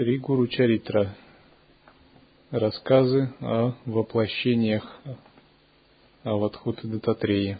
Шри 0.00 0.16
Гуру 0.16 0.46
Чаритра. 0.48 1.14
Рассказы 2.50 3.34
о 3.40 3.74
воплощениях 3.84 4.98
Аватхуты 6.22 6.88
Дататреи. 6.88 7.58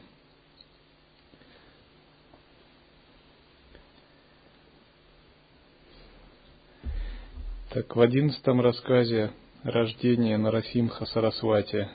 Так, 7.69 7.95
в 7.95 8.01
одиннадцатом 8.01 8.63
рассказе 8.63 9.33
рождение 9.63 10.39
Нарасимха 10.39 11.05
Сарасвати 11.05 11.89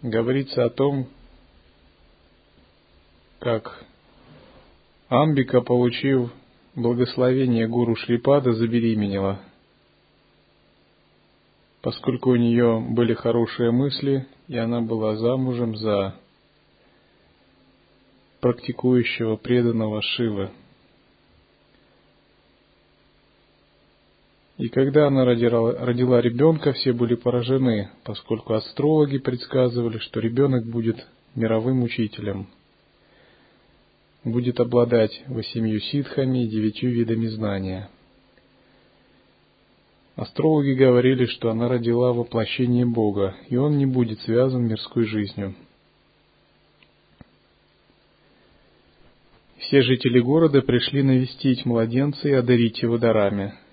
говорится 0.00 0.64
о 0.64 0.70
том, 0.70 1.10
как 3.38 3.85
Амбика, 5.08 5.60
получив 5.60 6.32
благословение 6.74 7.68
гуру 7.68 7.94
Шрипада, 7.94 8.52
забеременела. 8.52 9.40
Поскольку 11.80 12.30
у 12.30 12.36
нее 12.36 12.80
были 12.90 13.14
хорошие 13.14 13.70
мысли, 13.70 14.26
и 14.48 14.56
она 14.56 14.80
была 14.80 15.16
замужем 15.16 15.76
за 15.76 16.16
практикующего 18.40 19.36
преданного 19.36 20.02
Шивы. 20.02 20.50
И 24.58 24.68
когда 24.68 25.06
она 25.06 25.24
родила, 25.24 25.72
родила 25.84 26.20
ребенка, 26.20 26.72
все 26.72 26.92
были 26.92 27.14
поражены, 27.14 27.90
поскольку 28.04 28.54
астрологи 28.54 29.18
предсказывали, 29.18 29.98
что 29.98 30.18
ребенок 30.18 30.64
будет 30.64 31.06
мировым 31.34 31.82
учителем, 31.82 32.48
будет 34.26 34.60
обладать 34.60 35.22
восемью 35.28 35.80
ситхами 35.80 36.44
и 36.44 36.48
девятью 36.48 36.92
видами 36.92 37.26
знания. 37.26 37.88
Астрологи 40.16 40.72
говорили, 40.72 41.26
что 41.26 41.50
она 41.50 41.68
родила 41.68 42.12
воплощение 42.12 42.84
Бога, 42.84 43.36
и 43.48 43.56
он 43.56 43.78
не 43.78 43.86
будет 43.86 44.20
связан 44.20 44.66
мирской 44.66 45.04
жизнью. 45.04 45.54
Все 49.58 49.82
жители 49.82 50.20
города 50.20 50.60
пришли 50.62 51.02
навестить 51.02 51.64
младенца 51.64 52.28
и 52.28 52.32
одарить 52.32 52.82
его 52.82 52.98
дарами– 52.98 53.54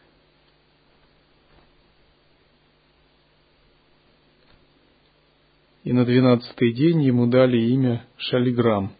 и 5.84 5.92
на 5.92 6.06
двенадцатый 6.06 6.74
день 6.74 7.02
ему 7.02 7.28
дали 7.28 7.58
имя 7.58 8.06
Шалиграм. 8.16 8.94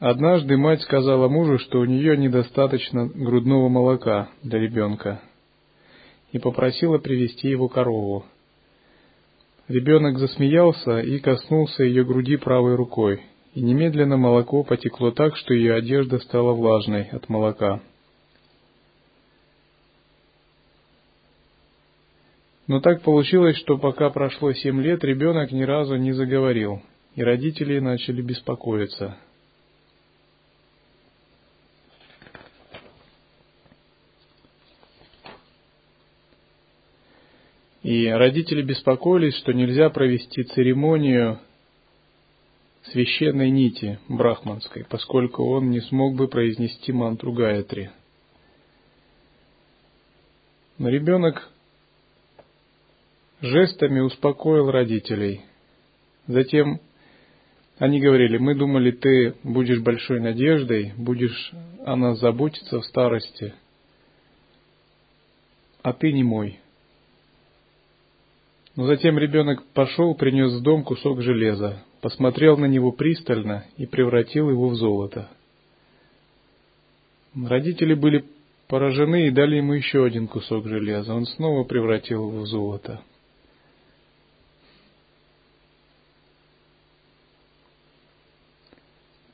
Однажды 0.00 0.56
мать 0.56 0.80
сказала 0.80 1.28
мужу, 1.28 1.58
что 1.58 1.80
у 1.80 1.84
нее 1.84 2.16
недостаточно 2.16 3.06
грудного 3.06 3.68
молока 3.68 4.30
для 4.42 4.58
ребенка, 4.58 5.20
и 6.32 6.38
попросила 6.38 6.96
привести 6.96 7.48
его 7.48 7.68
корову. 7.68 8.24
Ребенок 9.68 10.18
засмеялся 10.18 11.00
и 11.00 11.18
коснулся 11.18 11.84
ее 11.84 12.02
груди 12.02 12.38
правой 12.38 12.76
рукой, 12.76 13.20
и 13.52 13.60
немедленно 13.60 14.16
молоко 14.16 14.62
потекло 14.62 15.10
так, 15.10 15.36
что 15.36 15.52
ее 15.52 15.74
одежда 15.74 16.18
стала 16.20 16.54
влажной 16.54 17.02
от 17.02 17.28
молока. 17.28 17.82
Но 22.66 22.80
так 22.80 23.02
получилось, 23.02 23.58
что 23.58 23.76
пока 23.76 24.08
прошло 24.08 24.54
семь 24.54 24.80
лет, 24.80 25.04
ребенок 25.04 25.52
ни 25.52 25.62
разу 25.62 25.96
не 25.96 26.12
заговорил, 26.12 26.80
и 27.16 27.22
родители 27.22 27.80
начали 27.80 28.22
беспокоиться. 28.22 29.18
И 37.82 38.06
родители 38.08 38.62
беспокоились, 38.62 39.36
что 39.36 39.52
нельзя 39.52 39.88
провести 39.88 40.42
церемонию 40.42 41.38
священной 42.92 43.50
нити 43.50 43.98
брахманской, 44.08 44.84
поскольку 44.84 45.44
он 45.44 45.70
не 45.70 45.80
смог 45.80 46.14
бы 46.14 46.28
произнести 46.28 46.92
мантру 46.92 47.32
Гаятри. 47.32 47.90
Но 50.78 50.88
ребенок 50.88 51.50
жестами 53.40 54.00
успокоил 54.00 54.70
родителей. 54.70 55.42
Затем 56.26 56.80
они 57.78 58.00
говорили, 58.00 58.36
мы 58.36 58.54
думали, 58.54 58.90
ты 58.90 59.36
будешь 59.42 59.80
большой 59.80 60.20
надеждой, 60.20 60.92
будешь 60.98 61.52
о 61.84 61.96
нас 61.96 62.18
заботиться 62.18 62.80
в 62.80 62.84
старости, 62.84 63.54
а 65.82 65.94
ты 65.94 66.12
не 66.12 66.22
мой. 66.22 66.60
Но 68.76 68.86
затем 68.86 69.18
ребенок 69.18 69.64
пошел, 69.74 70.14
принес 70.14 70.52
в 70.52 70.62
дом 70.62 70.84
кусок 70.84 71.22
железа, 71.22 71.82
посмотрел 72.00 72.56
на 72.56 72.66
него 72.66 72.92
пристально 72.92 73.64
и 73.76 73.86
превратил 73.86 74.48
его 74.48 74.68
в 74.68 74.74
золото. 74.76 75.28
Родители 77.34 77.94
были 77.94 78.24
поражены 78.68 79.26
и 79.26 79.30
дали 79.30 79.56
ему 79.56 79.72
еще 79.72 80.04
один 80.04 80.28
кусок 80.28 80.66
железа. 80.66 81.14
Он 81.14 81.26
снова 81.26 81.64
превратил 81.64 82.28
его 82.28 82.42
в 82.42 82.46
золото. 82.46 83.00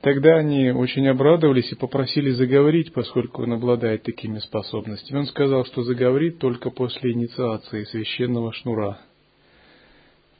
Тогда 0.00 0.36
они 0.36 0.70
очень 0.70 1.08
обрадовались 1.08 1.72
и 1.72 1.75
попросили 1.75 2.30
заговорить, 2.30 2.92
поскольку 2.92 3.42
он 3.42 3.54
обладает 3.54 4.04
такими 4.04 4.38
способностями. 4.38 5.19
Он 5.19 5.26
сказал, 5.26 5.64
что 5.64 5.82
заговорит 5.82 6.38
только 6.38 6.70
после 6.70 7.12
инициации 7.12 7.82
священного 7.84 8.52
шнура. 8.52 9.00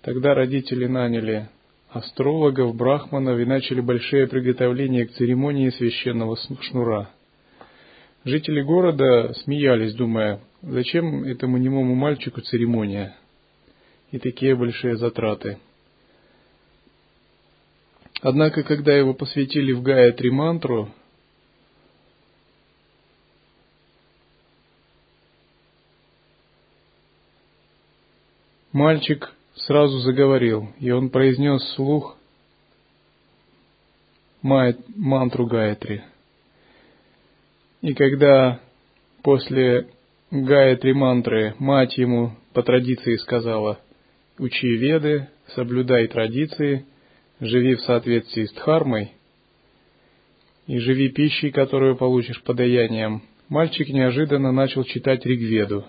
Тогда 0.07 0.35
родители 0.35 0.87
наняли 0.87 1.49
астрологов, 1.91 2.77
брахманов 2.77 3.41
и 3.41 3.45
начали 3.45 3.81
большие 3.81 4.29
приготовления 4.29 5.05
к 5.05 5.11
церемонии 5.15 5.71
священного 5.71 6.37
шнура. 6.61 7.11
Жители 8.25 8.63
города 8.63 9.35
смеялись, 9.43 9.95
думая, 9.95 10.39
зачем 10.63 11.25
этому 11.25 11.57
немому 11.57 11.97
мальчику 11.97 12.41
церемония 12.41 13.17
и 14.13 14.21
такие 14.21 14.55
большие 14.55 14.97
затраты– 14.97 15.59
Однако, 18.23 18.63
когда 18.63 18.97
его 18.97 19.13
посвятили 19.13 19.73
в 19.73 19.83
Гаятри 19.83 20.31
мантру, 20.31 20.91
мальчик 28.73 29.36
сразу 29.57 29.99
заговорил, 29.99 30.69
и 30.79 30.91
он 30.91 31.11
произнес 31.11 31.63
слух 31.75 32.17
мантру 34.43 35.47
Гаятри. 35.47 36.05
И 37.83 37.95
когда 37.95 38.61
после 39.23 39.89
Гаятри 40.31 40.93
мантры 40.93 41.55
мать 41.59 41.97
ему 41.99 42.33
по 42.53 42.63
традиции 42.63 43.17
сказала 43.17 43.81
«Учи 44.39 44.77
веды, 44.77 45.29
соблюдай 45.55 46.07
традиции», 46.07 46.87
живи 47.41 47.75
в 47.75 47.81
соответствии 47.83 48.45
с 48.45 48.53
дхармой 48.53 49.13
и 50.67 50.79
живи 50.79 51.11
пищей, 51.11 51.51
которую 51.51 51.97
получишь 51.97 52.43
подаянием, 52.43 53.23
мальчик 53.49 53.89
неожиданно 53.89 54.53
начал 54.53 54.85
читать 54.85 55.25
Ригведу. 55.25 55.85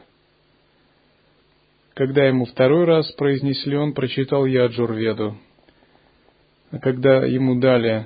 Когда 1.98 2.26
ему 2.26 2.46
второй 2.46 2.86
раз 2.86 3.12
произнесли, 3.14 3.76
он 3.76 3.94
прочитал 3.94 4.46
Яджурведу. 4.46 5.36
А 6.70 6.78
когда 6.78 7.26
ему 7.26 7.60
дали 7.60 8.06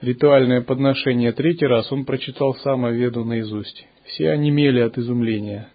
ритуальное 0.00 0.60
подношение 0.60 1.32
третий 1.32 1.66
раз, 1.66 1.90
он 1.90 2.04
прочитал 2.04 2.54
Самоведу 2.54 3.24
наизусть. 3.24 3.84
Все 4.04 4.30
онемели 4.30 4.78
от 4.78 4.96
изумления, 4.98 5.68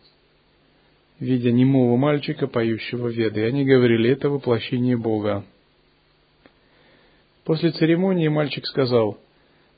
видя 1.20 1.52
немого 1.52 1.98
мальчика, 1.98 2.48
поющего 2.48 3.10
веды, 3.10 3.42
и 3.42 3.44
они 3.44 3.66
говорили, 3.66 4.12
это 4.12 4.30
воплощение 4.30 4.96
Бога. 4.96 5.44
После 7.44 7.72
церемонии 7.72 8.30
мальчик 8.30 8.66
сказал, 8.66 9.18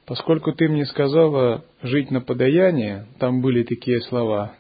«Поскольку 0.06 0.53
ты 0.53 0.69
мне 0.69 0.86
сказала 0.86 1.65
жить 1.81 2.12
на 2.12 2.21
подаяние, 2.21 3.07
там 3.18 3.42
были 3.42 3.63
такие 3.63 4.01
слова, 4.01 4.56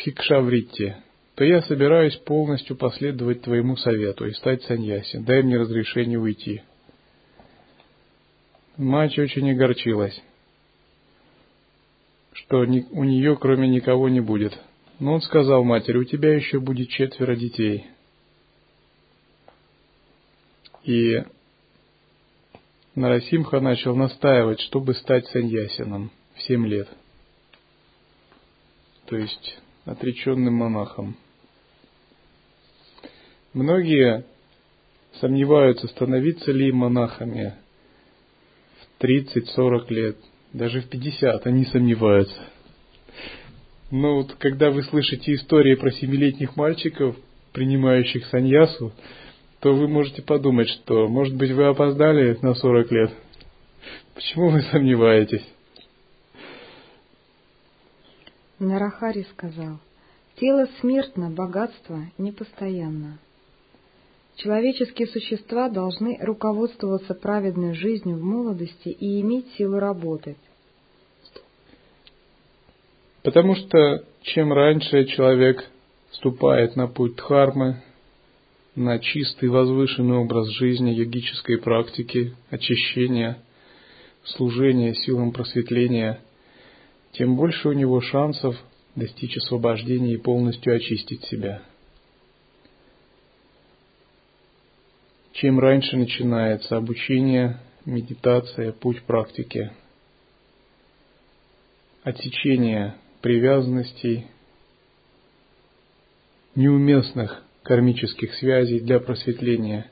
Пхикшавритти, 0.00 0.96
то 1.34 1.44
я 1.44 1.62
собираюсь 1.62 2.16
полностью 2.16 2.76
последовать 2.76 3.42
твоему 3.42 3.76
совету 3.76 4.26
и 4.26 4.32
стать 4.32 4.62
саньяси. 4.64 5.18
Дай 5.18 5.42
мне 5.42 5.58
разрешение 5.58 6.18
уйти». 6.18 6.62
Мать 8.76 9.18
очень 9.18 9.50
огорчилась, 9.50 10.18
что 12.32 12.60
у 12.60 13.04
нее 13.04 13.36
кроме 13.36 13.68
никого 13.68 14.08
не 14.08 14.20
будет. 14.20 14.58
Но 14.98 15.12
он 15.14 15.20
сказал 15.20 15.64
матери, 15.64 15.98
у 15.98 16.04
тебя 16.04 16.34
еще 16.34 16.60
будет 16.60 16.88
четверо 16.88 17.36
детей– 17.36 17.86
И 20.84 21.22
Нарасимха 22.94 23.60
начал 23.60 23.94
настаивать, 23.94 24.60
чтобы 24.60 24.94
стать 24.94 25.26
саньясином 25.28 26.10
в 26.34 26.42
семь 26.42 26.66
лет. 26.66 26.88
То 29.06 29.16
есть 29.16 29.58
отреченным 29.84 30.54
монахом. 30.54 31.16
Многие 33.52 34.24
сомневаются, 35.20 35.88
становиться 35.88 36.52
ли 36.52 36.70
монахами 36.70 37.54
в 38.98 39.04
30-40 39.04 39.92
лет, 39.92 40.16
даже 40.52 40.80
в 40.80 40.88
50 40.88 41.46
они 41.46 41.64
сомневаются. 41.66 42.40
Но 43.90 44.16
вот 44.16 44.34
когда 44.34 44.70
вы 44.70 44.84
слышите 44.84 45.34
истории 45.34 45.74
про 45.74 45.90
семилетних 45.90 46.56
мальчиков, 46.56 47.16
принимающих 47.52 48.26
саньясу, 48.26 48.92
то 49.60 49.74
вы 49.74 49.88
можете 49.88 50.22
подумать, 50.22 50.68
что, 50.68 51.08
может 51.08 51.34
быть, 51.34 51.50
вы 51.50 51.66
опоздали 51.66 52.38
на 52.40 52.54
40 52.54 52.92
лет. 52.92 53.10
Почему 54.14 54.50
вы 54.50 54.62
сомневаетесь? 54.62 55.44
Нарахари 58.60 59.26
сказал, 59.32 59.78
тело 60.36 60.68
смертно, 60.80 61.30
богатство 61.30 62.02
непостоянно. 62.18 63.18
Человеческие 64.36 65.08
существа 65.08 65.70
должны 65.70 66.18
руководствоваться 66.20 67.14
праведной 67.14 67.74
жизнью 67.74 68.16
в 68.16 68.22
молодости 68.22 68.88
и 68.90 69.20
иметь 69.22 69.46
силу 69.56 69.78
работать. 69.78 70.36
Потому 73.22 73.54
что 73.54 74.04
чем 74.22 74.52
раньше 74.52 75.06
человек 75.06 75.64
вступает 76.10 76.76
на 76.76 76.86
путь 76.86 77.16
дхармы, 77.16 77.82
на 78.74 78.98
чистый 78.98 79.48
возвышенный 79.48 80.16
образ 80.16 80.48
жизни, 80.48 80.90
йогической 80.90 81.58
практики, 81.58 82.34
очищения, 82.50 83.38
служения 84.24 84.94
силам 84.94 85.32
просветления, 85.32 86.20
тем 87.12 87.36
больше 87.36 87.68
у 87.68 87.72
него 87.72 88.00
шансов 88.00 88.56
достичь 88.94 89.36
освобождения 89.36 90.14
и 90.14 90.18
полностью 90.18 90.74
очистить 90.74 91.24
себя. 91.24 91.62
Чем 95.32 95.58
раньше 95.58 95.96
начинается 95.96 96.76
обучение, 96.76 97.60
медитация, 97.84 98.72
путь 98.72 99.02
практики, 99.02 99.70
отсечение 102.02 102.96
привязанностей, 103.22 104.26
неуместных 106.54 107.42
кармических 107.62 108.34
связей 108.34 108.80
для 108.80 109.00
просветления, 109.00 109.90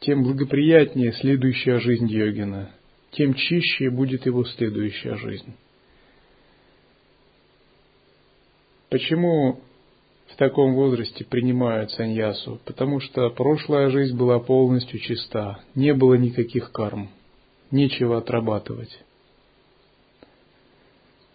тем 0.00 0.22
благоприятнее 0.22 1.12
следующая 1.12 1.78
жизнь 1.78 2.06
йогина, 2.06 2.70
тем 3.12 3.34
чище 3.34 3.90
будет 3.90 4.26
его 4.26 4.44
следующая 4.44 5.16
жизнь. 5.16 5.54
Почему 8.92 9.58
в 10.26 10.36
таком 10.36 10.74
возрасте 10.74 11.24
принимают 11.24 11.90
саньясу? 11.92 12.60
Потому 12.66 13.00
что 13.00 13.30
прошлая 13.30 13.88
жизнь 13.88 14.14
была 14.14 14.38
полностью 14.38 15.00
чиста, 15.00 15.60
не 15.74 15.94
было 15.94 16.12
никаких 16.12 16.72
карм, 16.72 17.08
нечего 17.70 18.18
отрабатывать. 18.18 19.02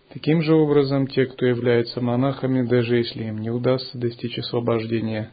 Таким 0.10 0.44
же 0.44 0.54
образом, 0.54 1.08
те, 1.08 1.26
кто 1.26 1.48
являются 1.48 2.00
монахами, 2.00 2.62
даже 2.62 2.98
если 2.98 3.24
им 3.24 3.40
не 3.40 3.50
удастся 3.50 3.98
достичь 3.98 4.38
освобождения, 4.38 5.32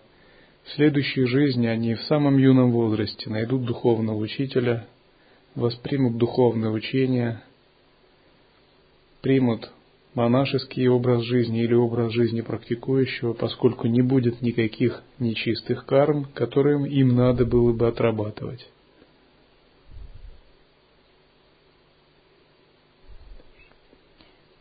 в 0.64 0.70
следующей 0.70 1.26
жизни 1.26 1.66
они 1.66 1.94
в 1.94 2.00
самом 2.04 2.38
юном 2.38 2.72
возрасте 2.72 3.28
найдут 3.28 3.66
духовного 3.66 4.16
учителя, 4.16 4.86
воспримут 5.54 6.16
духовное 6.16 6.70
учение, 6.70 7.42
примут 9.20 9.68
монашеский 10.14 10.88
образ 10.88 11.22
жизни 11.22 11.62
или 11.62 11.74
образ 11.74 12.12
жизни 12.12 12.40
практикующего, 12.40 13.32
поскольку 13.32 13.88
не 13.88 14.02
будет 14.02 14.42
никаких 14.42 15.02
нечистых 15.18 15.86
карм, 15.86 16.26
которым 16.34 16.86
им 16.86 17.14
надо 17.14 17.44
было 17.44 17.72
бы 17.72 17.88
отрабатывать. 17.88 18.68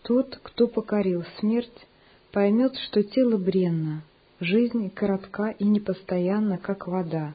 Тот, 0.03 0.37
кто 0.43 0.67
покорил 0.67 1.23
смерть, 1.39 1.87
поймет, 2.31 2.75
что 2.87 3.03
тело 3.03 3.37
бренно, 3.37 4.03
жизнь 4.41 4.89
коротка 4.89 5.51
и 5.51 5.63
непостоянна, 5.63 6.57
как 6.57 6.87
вода. 6.87 7.33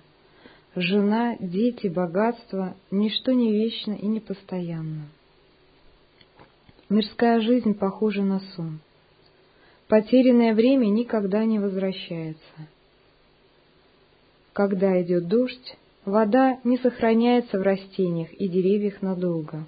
Жена, 0.76 1.36
дети, 1.40 1.86
богатство— 1.86 2.76
ничто 2.90 3.32
не 3.32 3.52
вечно 3.52 3.92
и 3.92 4.06
непостоянно. 4.06 5.08
Мирская 6.88 7.40
жизнь 7.40 7.74
похожа 7.74 8.22
на 8.22 8.40
сон. 8.40 8.80
Потерянное 9.88 10.54
время 10.54 10.86
никогда 10.86 11.44
не 11.44 11.58
возвращается. 11.58 12.68
Когда 14.54 15.00
идет 15.02 15.28
дождь, 15.28 15.76
вода 16.06 16.58
не 16.64 16.78
сохраняется 16.78 17.58
в 17.58 17.62
растениях 17.62 18.32
и 18.32 18.48
деревьях 18.48 19.02
надолго. 19.02 19.66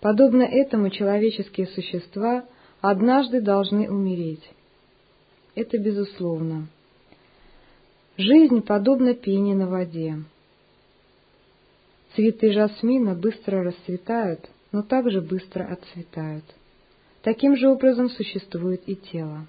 Подобно 0.00 0.42
этому 0.42 0.90
человеческие 0.90 1.66
существа 1.66 2.44
однажды 2.80 3.40
должны 3.40 3.90
умереть. 3.90 4.48
Это 5.56 5.78
безусловно. 5.78 6.68
Жизнь 8.16 8.62
подобна 8.62 9.14
пене 9.14 9.56
на 9.56 9.66
воде. 9.66 10.16
Цветы 12.14 12.52
жасмина 12.52 13.14
быстро 13.14 13.64
расцветают, 13.64 14.48
но 14.72 14.82
также 14.82 15.20
быстро 15.20 15.64
отцветают. 15.64 16.44
Таким 17.22 17.56
же 17.56 17.68
образом 17.68 18.10
существует 18.10 18.82
и 18.86 18.94
тело. 18.94 19.46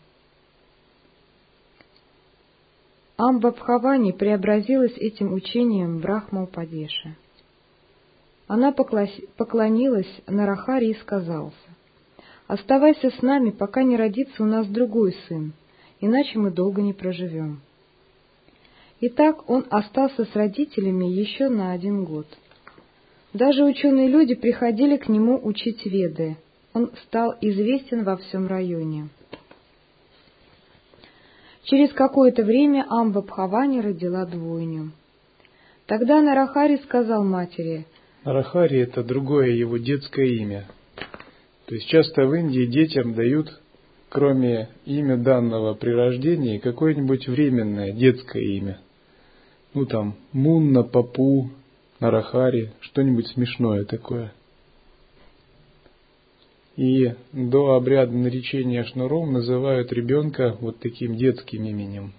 Амбабхавани 3.18 4.14
преобразилась 4.14 4.96
этим 4.96 5.34
учением 5.34 6.00
Брахма 6.00 6.44
Упадеши. 6.44 7.16
Она 8.48 8.72
поклонилась 8.72 10.10
Нарахаре 10.26 10.92
и 10.92 11.00
сказался, 11.00 11.56
«Оставайся 12.48 13.12
с 13.12 13.22
нами, 13.22 13.52
пока 13.52 13.84
не 13.84 13.98
родится 13.98 14.42
у 14.42 14.46
нас 14.46 14.66
другой 14.68 15.16
сын, 15.28 15.54
иначе 16.00 16.40
мы 16.40 16.50
долго 16.50 16.82
не 16.82 16.94
проживем». 16.94 17.62
Итак, 19.02 19.50
он 19.50 19.66
остался 19.70 20.26
с 20.26 20.36
родителями 20.36 21.06
еще 21.06 21.48
на 21.48 21.74
один 21.74 22.06
год. 22.06 22.26
Даже 23.34 23.64
ученые 23.64 24.08
люди 24.08 24.36
приходили 24.36 24.98
к 24.98 25.08
нему 25.08 25.40
учить 25.44 25.86
веды. 25.86 26.38
Он 26.74 26.92
стал 27.06 27.36
известен 27.42 28.04
во 28.04 28.18
всем 28.18 28.48
районе. 28.48 29.10
Через 31.64 31.94
какое-то 31.94 32.44
время 32.44 32.86
Амба 32.90 33.22
Бхавани 33.22 33.80
родила 33.80 34.26
двойню. 34.26 34.92
Тогда 35.86 36.22
Нарахари 36.22 36.78
сказал 36.78 37.24
матери— 37.24 37.86
Арахари– 38.24 38.80
это 38.82 39.04
другое 39.04 39.52
его 39.52 39.78
детское 39.78 40.26
имя. 40.26 40.66
То 41.66 41.76
есть 41.76 41.88
часто 41.88 42.26
в 42.26 42.34
Индии 42.34 42.66
детям 42.66 43.14
дают, 43.14 43.62
кроме 44.10 44.70
имя 44.86 45.16
данного 45.16 45.74
при 45.74 45.92
рождении, 45.92 46.58
какое-нибудь 46.58 47.28
временное 47.28 47.94
детское 47.94 48.44
имя. 48.44 48.80
Ну 49.74 49.86
там 49.86 50.16
Мунна, 50.34 50.84
Папу, 50.84 51.50
Нарахари, 52.00 52.72
что-нибудь 52.82 53.28
смешное 53.28 53.86
такое. 53.86 54.34
И 56.76 57.14
до 57.34 57.76
обряда 57.76 58.14
наречения 58.14 58.84
шнуром 58.86 59.34
называют 59.34 59.92
ребенка 59.92 60.58
вот 60.62 60.80
таким 60.80 61.16
детским 61.16 61.66
именем. 61.66 62.14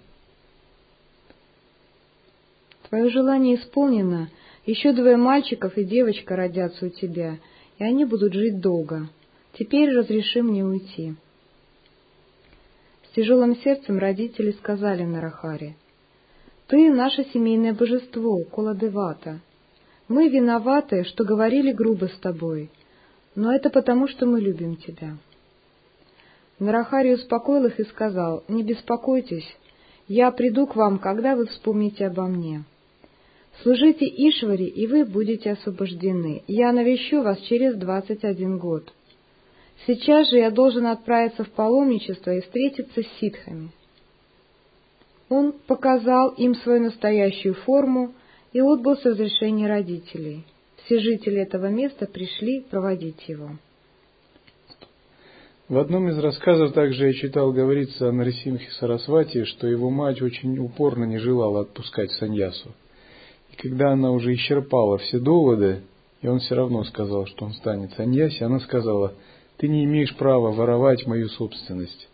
Твое 2.89 3.09
желание 3.09 3.55
исполнено– 3.55 4.29
еще 4.65 4.93
двое 4.93 5.17
мальчиков 5.17 5.75
и 5.77 5.83
девочка 5.83 6.35
родятся 6.35 6.85
у 6.85 6.89
тебя, 6.89 7.37
и 7.79 7.83
они 7.83 8.05
будут 8.05 8.33
жить 8.33 8.59
долго. 8.59 9.09
Теперь 9.57 9.89
разреши 9.89 10.43
мне 10.43 10.63
уйти. 10.63 11.15
С 13.07 13.15
тяжелым 13.15 13.57
сердцем 13.57 13.97
родители 13.97 14.51
сказали 14.51 15.03
Нарахаре, 15.03 15.75
«Ты 16.67 16.93
наше 16.93 17.25
семейное 17.33 17.73
божество, 17.73 18.43
Куладевата. 18.51 19.41
Мы 20.11 20.27
виноваты, 20.27 21.05
что 21.05 21.23
говорили 21.23 21.71
грубо 21.71 22.09
с 22.09 22.17
тобой, 22.19 22.69
но 23.33 23.55
это 23.55 23.69
потому, 23.69 24.09
что 24.09 24.25
мы 24.25 24.41
любим 24.41 24.75
тебя». 24.75 25.15
Нарахари 26.59 27.13
успокоил 27.13 27.67
их 27.67 27.79
и 27.79 27.85
сказал, 27.85 28.43
«Не 28.49 28.61
беспокойтесь, 28.61 29.47
я 30.09 30.29
приду 30.31 30.67
к 30.67 30.75
вам, 30.75 30.99
когда 30.99 31.37
вы 31.37 31.45
вспомните 31.45 32.07
обо 32.07 32.27
мне». 32.27 32.65
Служите 33.63 34.05
Ишваре, 34.05 34.67
и 34.67 34.85
вы 34.85 35.05
будете 35.05 35.51
освобождены. 35.51 36.43
Я 36.45 36.73
навещу 36.73 37.21
вас 37.21 37.39
через 37.41 37.75
двадцать 37.75 38.25
один 38.25 38.57
год. 38.57 38.91
Сейчас 39.87 40.29
же 40.29 40.39
я 40.39 40.51
должен 40.51 40.87
отправиться 40.87 41.45
в 41.45 41.51
паломничество 41.51 42.31
и 42.31 42.41
встретиться 42.41 43.01
с 43.01 43.19
ситхами. 43.19 43.69
Он 45.29 45.53
показал 45.53 46.31
им 46.31 46.55
свою 46.55 46.83
настоящую 46.83 47.53
форму 47.53 48.13
и 48.53 48.59
отбыл 48.59 48.97
с 48.97 49.05
разрешения 49.05 49.67
родителей. 49.67 50.45
Все 50.85 50.99
жители 50.99 51.41
этого 51.41 51.67
места 51.67 52.05
пришли 52.05 52.61
проводить 52.61 53.27
его. 53.27 53.51
В 55.69 55.77
одном 55.77 56.09
из 56.09 56.17
рассказов 56.17 56.73
также 56.73 57.07
я 57.07 57.13
читал, 57.13 57.53
говорится 57.53 58.09
о 58.09 58.11
Нарисимхе 58.11 58.69
Сарасвати, 58.71 59.45
что 59.45 59.67
его 59.67 59.89
мать 59.89 60.21
очень 60.21 60.59
упорно 60.59 61.05
не 61.05 61.17
желала 61.17 61.61
отпускать 61.61 62.11
Саньясу. 62.11 62.73
И 63.53 63.55
когда 63.55 63.91
она 63.91 64.11
уже 64.11 64.33
исчерпала 64.33 64.97
все 64.97 65.19
доводы, 65.19 65.83
и 66.21 66.27
он 66.27 66.39
все 66.39 66.55
равно 66.55 66.83
сказал, 66.83 67.25
что 67.25 67.45
он 67.45 67.53
станет 67.53 67.93
Саньяси, 67.93 68.43
она 68.43 68.59
сказала, 68.59 69.13
ты 69.57 69.69
не 69.69 69.85
имеешь 69.85 70.13
права 70.17 70.51
воровать 70.51 71.07
мою 71.07 71.29
собственность. 71.29 72.09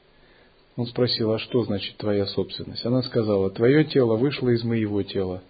Он 0.75 0.85
спросил, 0.85 1.31
а 1.31 1.39
что 1.39 1.63
значит 1.63 1.97
твоя 1.97 2.27
собственность? 2.27 2.85
Она 2.85 3.01
сказала, 3.01 3.49
твое 3.49 3.85
тело 3.85 4.17
вышло 4.17 4.49
из 4.49 4.63
моего 4.63 5.01
тела. 5.01 5.41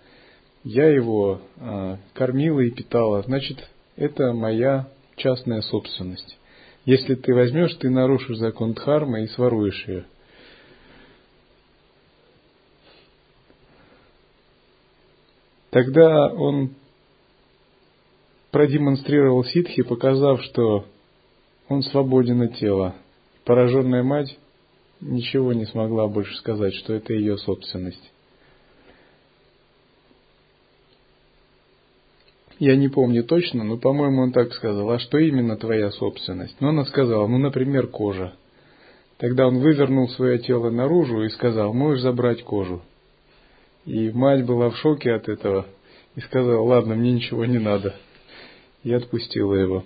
Я 0.69 0.89
его 0.89 1.39
а, 1.61 1.97
кормила 2.13 2.59
и 2.59 2.71
питала, 2.71 3.21
значит, 3.21 3.69
это 3.95 4.33
моя 4.33 4.89
частная 5.15 5.61
собственность. 5.61 6.37
Если 6.83 7.15
ты 7.15 7.33
возьмешь, 7.33 7.73
ты 7.75 7.89
нарушишь 7.89 8.37
закон 8.37 8.73
Дхармы 8.73 9.23
и 9.23 9.27
своруешь 9.27 9.87
ее. 9.87 10.03
Тогда 15.69 16.33
он 16.33 16.75
продемонстрировал 18.51 19.45
ситхи, 19.45 19.83
показав, 19.83 20.43
что 20.43 20.85
он 21.69 21.81
свободен 21.81 22.41
от 22.41 22.55
тела. 22.55 22.93
Пораженная 23.45 24.03
мать 24.03 24.37
ничего 24.99 25.53
не 25.53 25.65
смогла 25.65 26.09
больше 26.09 26.35
сказать, 26.35 26.73
что 26.73 26.93
это 26.93 27.13
ее 27.13 27.37
собственность. 27.37 28.11
Я 32.59 32.75
не 32.75 32.87
помню 32.87 33.23
точно, 33.23 33.63
но, 33.63 33.77
по-моему, 33.77 34.23
он 34.23 34.31
так 34.31 34.51
сказал. 34.53 34.89
А 34.89 34.99
что 34.99 35.19
именно 35.19 35.57
твоя 35.57 35.91
собственность? 35.91 36.55
Ну, 36.59 36.69
она 36.69 36.85
сказала, 36.85 37.27
ну, 37.27 37.37
например, 37.37 37.87
кожа. 37.87 38.33
Тогда 39.17 39.47
он 39.47 39.59
вывернул 39.59 40.09
свое 40.09 40.39
тело 40.39 40.69
наружу 40.69 41.23
и 41.23 41.29
сказал, 41.29 41.73
можешь 41.73 42.01
забрать 42.01 42.43
кожу. 42.43 42.81
И 43.85 44.11
мать 44.11 44.45
была 44.45 44.69
в 44.69 44.77
шоке 44.77 45.13
от 45.13 45.29
этого 45.29 45.65
и 46.15 46.21
сказала, 46.21 46.61
ладно, 46.61 46.95
мне 46.95 47.11
ничего 47.11 47.45
не 47.45 47.59
надо. 47.59 47.95
И 48.83 48.91
отпустила 48.91 49.53
его. 49.53 49.83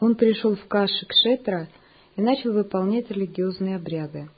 Он 0.00 0.14
пришел 0.14 0.56
в 0.56 0.66
Каши 0.66 1.06
Кшетра 1.06 1.68
и 2.16 2.22
начал 2.22 2.52
выполнять 2.52 3.10
религиозные 3.10 3.76
обряды. 3.76 4.28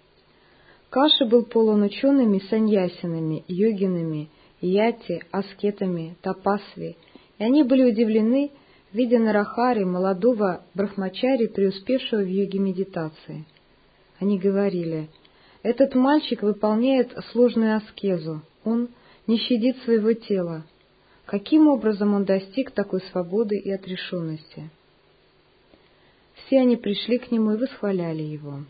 Каши 0.91 1.25
был 1.25 1.45
полон 1.45 1.83
учеными 1.83 2.39
саньясинами, 2.51 3.45
йогинами 3.49 4.29
яти, 4.61 5.23
аскетами, 5.31 6.17
тапасви, 6.23 6.97
и 7.39 7.45
они 7.45 7.63
были 7.63 7.85
удивлены, 7.91 8.51
видя 8.93 9.19
Нарахари, 9.19 9.85
молодого 9.85 10.65
брахмачари, 10.75 11.47
преуспевшего 11.47 12.21
в 12.21 12.29
йоге 12.29 12.59
медитации. 12.59 13.45
Они 14.21 14.39
говорили, 14.39 15.09
этот 15.63 15.95
мальчик 15.95 16.43
выполняет 16.43 17.13
сложную 17.33 17.77
аскезу, 17.77 18.43
он 18.65 18.89
не 19.27 19.39
щадит 19.39 19.79
своего 19.79 20.13
тела. 20.13 20.65
Каким 21.27 21.69
образом 21.69 22.15
он 22.15 22.25
достиг 22.25 22.71
такой 22.71 23.01
свободы 23.11 23.57
и 23.57 23.71
отрешенности? 23.71 24.71
Все 26.35 26.61
они 26.61 26.77
пришли 26.77 27.19
к 27.19 27.31
нему 27.31 27.53
и 27.53 27.57
восхваляли 27.57 28.23
его. 28.23 28.65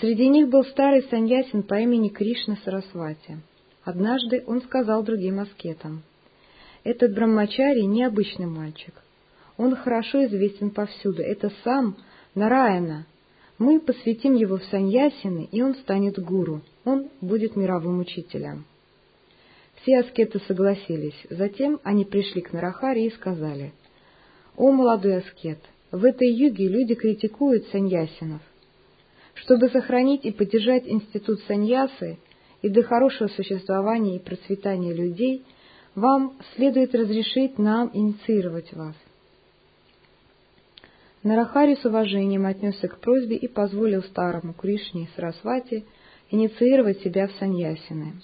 Среди 0.00 0.28
них 0.28 0.48
был 0.48 0.64
старый 0.64 1.02
саньясин 1.04 1.62
по 1.62 1.74
имени 1.80 2.08
Кришна 2.08 2.56
Сарасвати. 2.64 3.38
Однажды 3.84 4.44
он 4.46 4.62
сказал 4.62 5.02
другим 5.02 5.40
аскетам, 5.40 6.02
«Этот 6.84 7.14
Брамачари 7.14 7.82
необычный 7.82 8.46
мальчик. 8.46 8.94
Он 9.56 9.76
хорошо 9.76 10.24
известен 10.26 10.70
повсюду. 10.70 11.22
Это 11.22 11.52
сам 11.64 11.96
Нараяна. 12.34 13.06
Мы 13.58 13.80
посвятим 13.80 14.34
его 14.34 14.56
в 14.56 14.64
саньясины, 14.64 15.48
и 15.50 15.62
он 15.62 15.74
станет 15.74 16.18
гуру. 16.18 16.62
Он 16.84 17.08
будет 17.20 17.56
мировым 17.56 18.00
учителем». 18.00 18.64
Все 19.82 20.00
аскеты 20.00 20.40
согласились. 20.46 21.16
Затем 21.30 21.80
они 21.82 22.04
пришли 22.04 22.42
к 22.42 22.52
Нарахаре 22.52 23.06
и 23.06 23.10
сказали, 23.10 23.72
«О, 24.56 24.70
молодой 24.70 25.18
аскет, 25.18 25.58
в 25.90 26.04
этой 26.04 26.30
юге 26.30 26.68
люди 26.68 26.94
критикуют 26.94 27.66
саньясинов. 27.68 28.42
Чтобы 29.34 29.70
сохранить 29.70 30.24
и 30.26 30.32
поддержать 30.32 30.86
институт 30.86 31.40
саньясы, 31.48 32.18
и 32.62 32.68
для 32.68 32.82
хорошего 32.82 33.28
существования 33.28 34.16
и 34.16 34.22
процветания 34.22 34.92
людей 34.92 35.44
вам 35.94 36.34
следует 36.54 36.94
разрешить 36.94 37.58
нам 37.58 37.90
инициировать 37.92 38.72
вас. 38.72 38.94
Нарахари 41.22 41.74
с 41.74 41.84
уважением 41.84 42.46
отнесся 42.46 42.88
к 42.88 42.98
просьбе 42.98 43.36
и 43.36 43.46
позволил 43.46 44.02
старому 44.04 44.54
Кришне 44.54 45.08
Сарасвати 45.16 45.84
инициировать 46.30 47.00
себя 47.00 47.26
в 47.28 47.32
саньясины. 47.32 48.14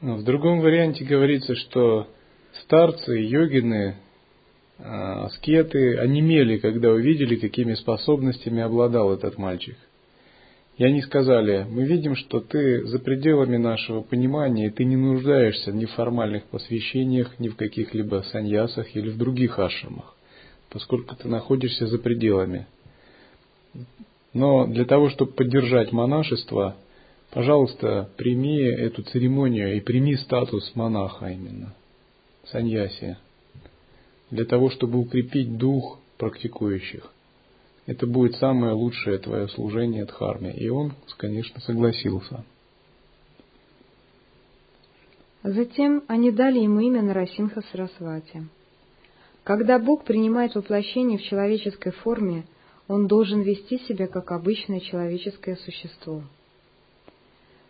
Ну, 0.00 0.16
в 0.16 0.24
другом 0.24 0.60
варианте 0.60 1.04
говорится, 1.04 1.54
что 1.54 2.08
старцы, 2.62 3.12
йогины, 3.18 3.96
а, 4.78 5.26
аскеты 5.26 5.98
онемели, 5.98 6.56
когда 6.58 6.90
увидели, 6.90 7.36
какими 7.36 7.74
способностями 7.74 8.62
обладал 8.62 9.12
этот 9.12 9.36
мальчик. 9.38 9.76
И 10.80 10.84
они 10.84 11.02
сказали, 11.02 11.66
мы 11.68 11.84
видим, 11.84 12.16
что 12.16 12.40
ты 12.40 12.86
за 12.86 12.98
пределами 13.00 13.58
нашего 13.58 14.00
понимания, 14.00 14.68
и 14.68 14.70
ты 14.70 14.86
не 14.86 14.96
нуждаешься 14.96 15.72
ни 15.72 15.84
в 15.84 15.90
формальных 15.90 16.44
посвящениях, 16.44 17.38
ни 17.38 17.48
в 17.48 17.56
каких-либо 17.56 18.24
саньясах 18.32 18.96
или 18.96 19.10
в 19.10 19.18
других 19.18 19.58
ашрамах, 19.58 20.16
поскольку 20.70 21.14
ты 21.16 21.28
находишься 21.28 21.86
за 21.86 21.98
пределами. 21.98 22.66
Но 24.32 24.66
для 24.68 24.86
того, 24.86 25.10
чтобы 25.10 25.32
поддержать 25.32 25.92
монашество, 25.92 26.76
пожалуйста, 27.30 28.08
прими 28.16 28.60
эту 28.62 29.02
церемонию 29.02 29.76
и 29.76 29.80
прими 29.80 30.16
статус 30.16 30.74
монаха 30.74 31.26
именно, 31.26 31.74
саньяси, 32.46 33.18
для 34.30 34.46
того, 34.46 34.70
чтобы 34.70 34.98
укрепить 34.98 35.58
дух 35.58 35.98
практикующих 36.16 37.12
это 37.90 38.06
будет 38.06 38.36
самое 38.36 38.72
лучшее 38.72 39.18
твое 39.18 39.48
служение 39.48 40.04
Дхарме. 40.04 40.52
И 40.52 40.68
он, 40.68 40.92
конечно, 41.16 41.60
согласился. 41.60 42.44
Затем 45.42 46.04
они 46.06 46.30
дали 46.30 46.60
ему 46.60 46.78
имя 46.78 47.02
Нарасимха 47.02 47.62
Сарасвати. 47.62 48.44
Когда 49.42 49.80
Бог 49.80 50.04
принимает 50.04 50.54
воплощение 50.54 51.18
в 51.18 51.22
человеческой 51.22 51.90
форме, 51.90 52.44
он 52.86 53.08
должен 53.08 53.40
вести 53.40 53.78
себя 53.80 54.06
как 54.06 54.30
обычное 54.30 54.78
человеческое 54.78 55.56
существо. 55.56 56.22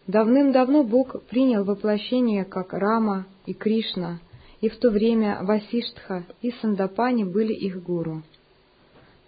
Давным-давно 0.06 0.82
Бог 0.84 1.22
принял 1.30 1.64
воплощение 1.64 2.44
как 2.44 2.74
Рама 2.74 3.26
и 3.46 3.54
Кришна, 3.54 4.20
и 4.60 4.68
в 4.68 4.76
то 4.76 4.90
время 4.90 5.38
Васиштха 5.42 6.26
и 6.42 6.50
Сандапани 6.60 7.24
были 7.24 7.54
их 7.54 7.82
гуру. 7.82 8.22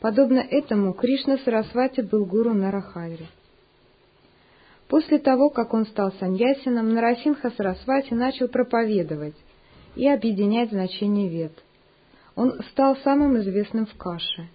Подобно 0.02 0.40
этому 0.40 0.94
Кришна 0.94 1.38
Сарасвати 1.38 2.00
был 2.00 2.24
гуру 2.24 2.52
Нарахари. 2.52 3.28
После 4.88 5.20
того, 5.20 5.48
как 5.48 5.72
он 5.74 5.86
стал 5.86 6.12
саньясином, 6.18 6.92
Нарасимха 6.92 7.52
Сарасвати 7.52 8.12
начал 8.12 8.48
проповедовать 8.48 9.36
и 9.94 10.08
объединять 10.08 10.70
значение 10.70 11.28
вет. 11.28 11.52
Он 12.34 12.60
стал 12.72 12.96
самым 12.96 13.38
известным 13.38 13.86
в 13.86 13.94
Каше. 13.94 14.48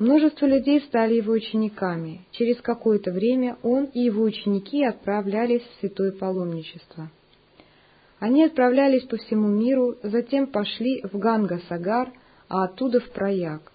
Множество 0.00 0.46
людей 0.46 0.80
стали 0.80 1.14
его 1.14 1.32
учениками. 1.34 2.22
Через 2.32 2.60
какое-то 2.60 3.12
время 3.12 3.58
он 3.62 3.84
и 3.84 4.00
его 4.00 4.24
ученики 4.24 4.84
отправлялись 4.84 5.62
в 5.62 5.78
святое 5.78 6.10
паломничество. 6.10 7.12
Они 8.18 8.42
отправлялись 8.42 9.04
по 9.04 9.18
всему 9.18 9.46
миру, 9.46 9.94
затем 10.02 10.48
пошли 10.48 11.00
в 11.04 11.16
Ганга-Сагар, 11.16 12.10
а 12.48 12.64
оттуда 12.64 12.98
в 12.98 13.08
Праяг. 13.10 13.72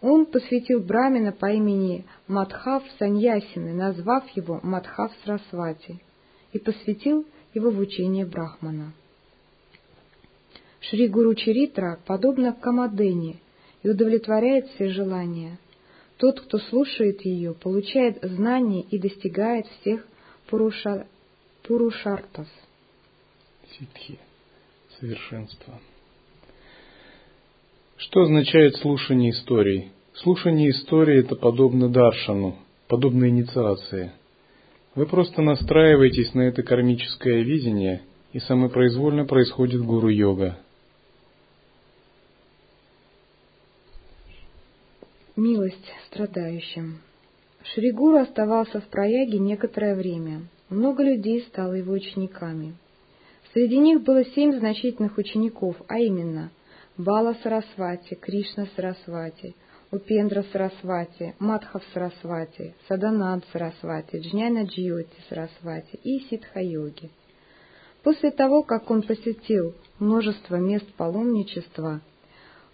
Он 0.00 0.26
посвятил 0.26 0.80
Брамина 0.80 1.32
по 1.32 1.50
имени 1.50 2.04
Мадхав 2.28 2.84
Саньясины, 2.98 3.74
назвав 3.74 4.28
его 4.36 4.60
Мадхав 4.62 5.12
Срасвати, 5.24 5.98
и 6.52 6.58
посвятил 6.58 7.26
его 7.52 7.70
в 7.70 7.78
учение 7.78 8.24
Брахмана. 8.24 8.92
Шри 10.80 11.08
Гуру 11.08 11.34
Чаритра 11.34 11.98
подобно 12.06 12.52
Камадене 12.52 13.40
и 13.82 13.90
удовлетворяет 13.90 14.68
все 14.68 14.88
желания. 14.88 15.58
Тот, 16.16 16.40
кто 16.40 16.58
слушает 16.58 17.22
ее, 17.22 17.54
получает 17.54 18.18
знания 18.22 18.82
и 18.82 18.98
достигает 18.98 19.66
всех 19.66 20.06
пуруша... 20.48 21.06
пурушартас. 21.64 22.48
Ситхи, 23.78 24.18
совершенство. 24.98 25.78
Что 27.98 28.22
означает 28.22 28.76
слушание 28.76 29.32
историй? 29.32 29.90
Слушание 30.14 30.70
истории– 30.70 31.18
это 31.24 31.34
подобно 31.34 31.88
даршану, 31.88 32.54
подобно 32.86 33.28
инициации. 33.28 34.12
Вы 34.94 35.06
просто 35.06 35.42
настраиваетесь 35.42 36.32
на 36.32 36.42
это 36.42 36.62
кармическое 36.62 37.42
видение, 37.42 38.02
и 38.32 38.38
самопроизвольно 38.38 39.24
происходит 39.24 39.82
гуру-йога. 39.82 40.58
Милость 45.34 45.92
страдающим. 46.06 47.00
Шри 47.64 47.90
Гуру 47.90 48.18
оставался 48.18 48.80
в 48.80 48.86
Праяге 48.86 49.40
некоторое 49.40 49.96
время. 49.96 50.42
Много 50.68 51.02
людей 51.02 51.42
стало 51.48 51.72
его 51.72 51.94
учениками. 51.94 52.74
Среди 53.52 53.78
них 53.78 54.02
было 54.02 54.24
семь 54.24 54.56
значительных 54.56 55.18
учеников, 55.18 55.76
а 55.88 55.98
именно 55.98 56.50
Бала 56.98 57.34
Сарасвати, 57.42 58.14
Кришна 58.14 58.66
Сарасвати, 58.76 59.54
Упендра 59.92 60.44
Сарасвати, 60.52 61.32
Мадхав 61.38 61.82
Сарасвати, 61.94 62.74
Садананд 62.88 63.44
Сарасвати, 63.52 64.20
Джняна 64.20 64.64
Джиоти 64.64 65.16
Сарасвати 65.28 65.98
и 66.04 66.20
Ситха-йоги. 66.30 67.10
После 68.02 68.30
того, 68.30 68.62
как 68.62 68.90
он 68.90 69.02
посетил 69.02 69.74
множество 69.98 70.56
мест 70.56 70.86
паломничества, 70.96 72.00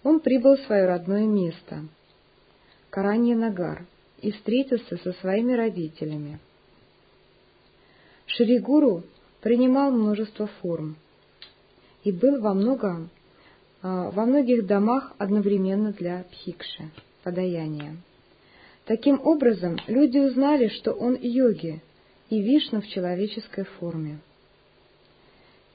он 0.03 0.19
прибыл 0.19 0.55
в 0.55 0.65
свое 0.65 0.85
родное 0.85 1.27
место– 1.27 1.83
Каранья-Нагар 2.95 3.85
и 4.21 4.31
встретился 4.31 4.95
со 4.97 5.11
своими 5.19 5.51
родителями. 5.51 6.39
Шригуру 8.25 9.03
принимал 9.41 9.91
множество 9.91 10.47
форм 10.47 10.95
и 12.05 12.13
был 12.13 12.39
во, 12.39 12.53
многом, 12.53 13.09
во 13.85 14.25
многих 14.25 14.65
домах 14.65 15.13
одновременно 15.19 15.91
для 15.91 16.23
пхикши, 16.31 16.89
подаяния. 17.23 17.97
Таким 18.85 19.19
образом, 19.23 19.77
люди 19.85 20.17
узнали, 20.17 20.69
что 20.69 20.91
он 20.91 21.15
йоги 21.21 21.83
и 22.31 22.41
Вишну 22.41 22.81
в 22.81 22.87
человеческой 22.87 23.65
форме. 23.65 24.17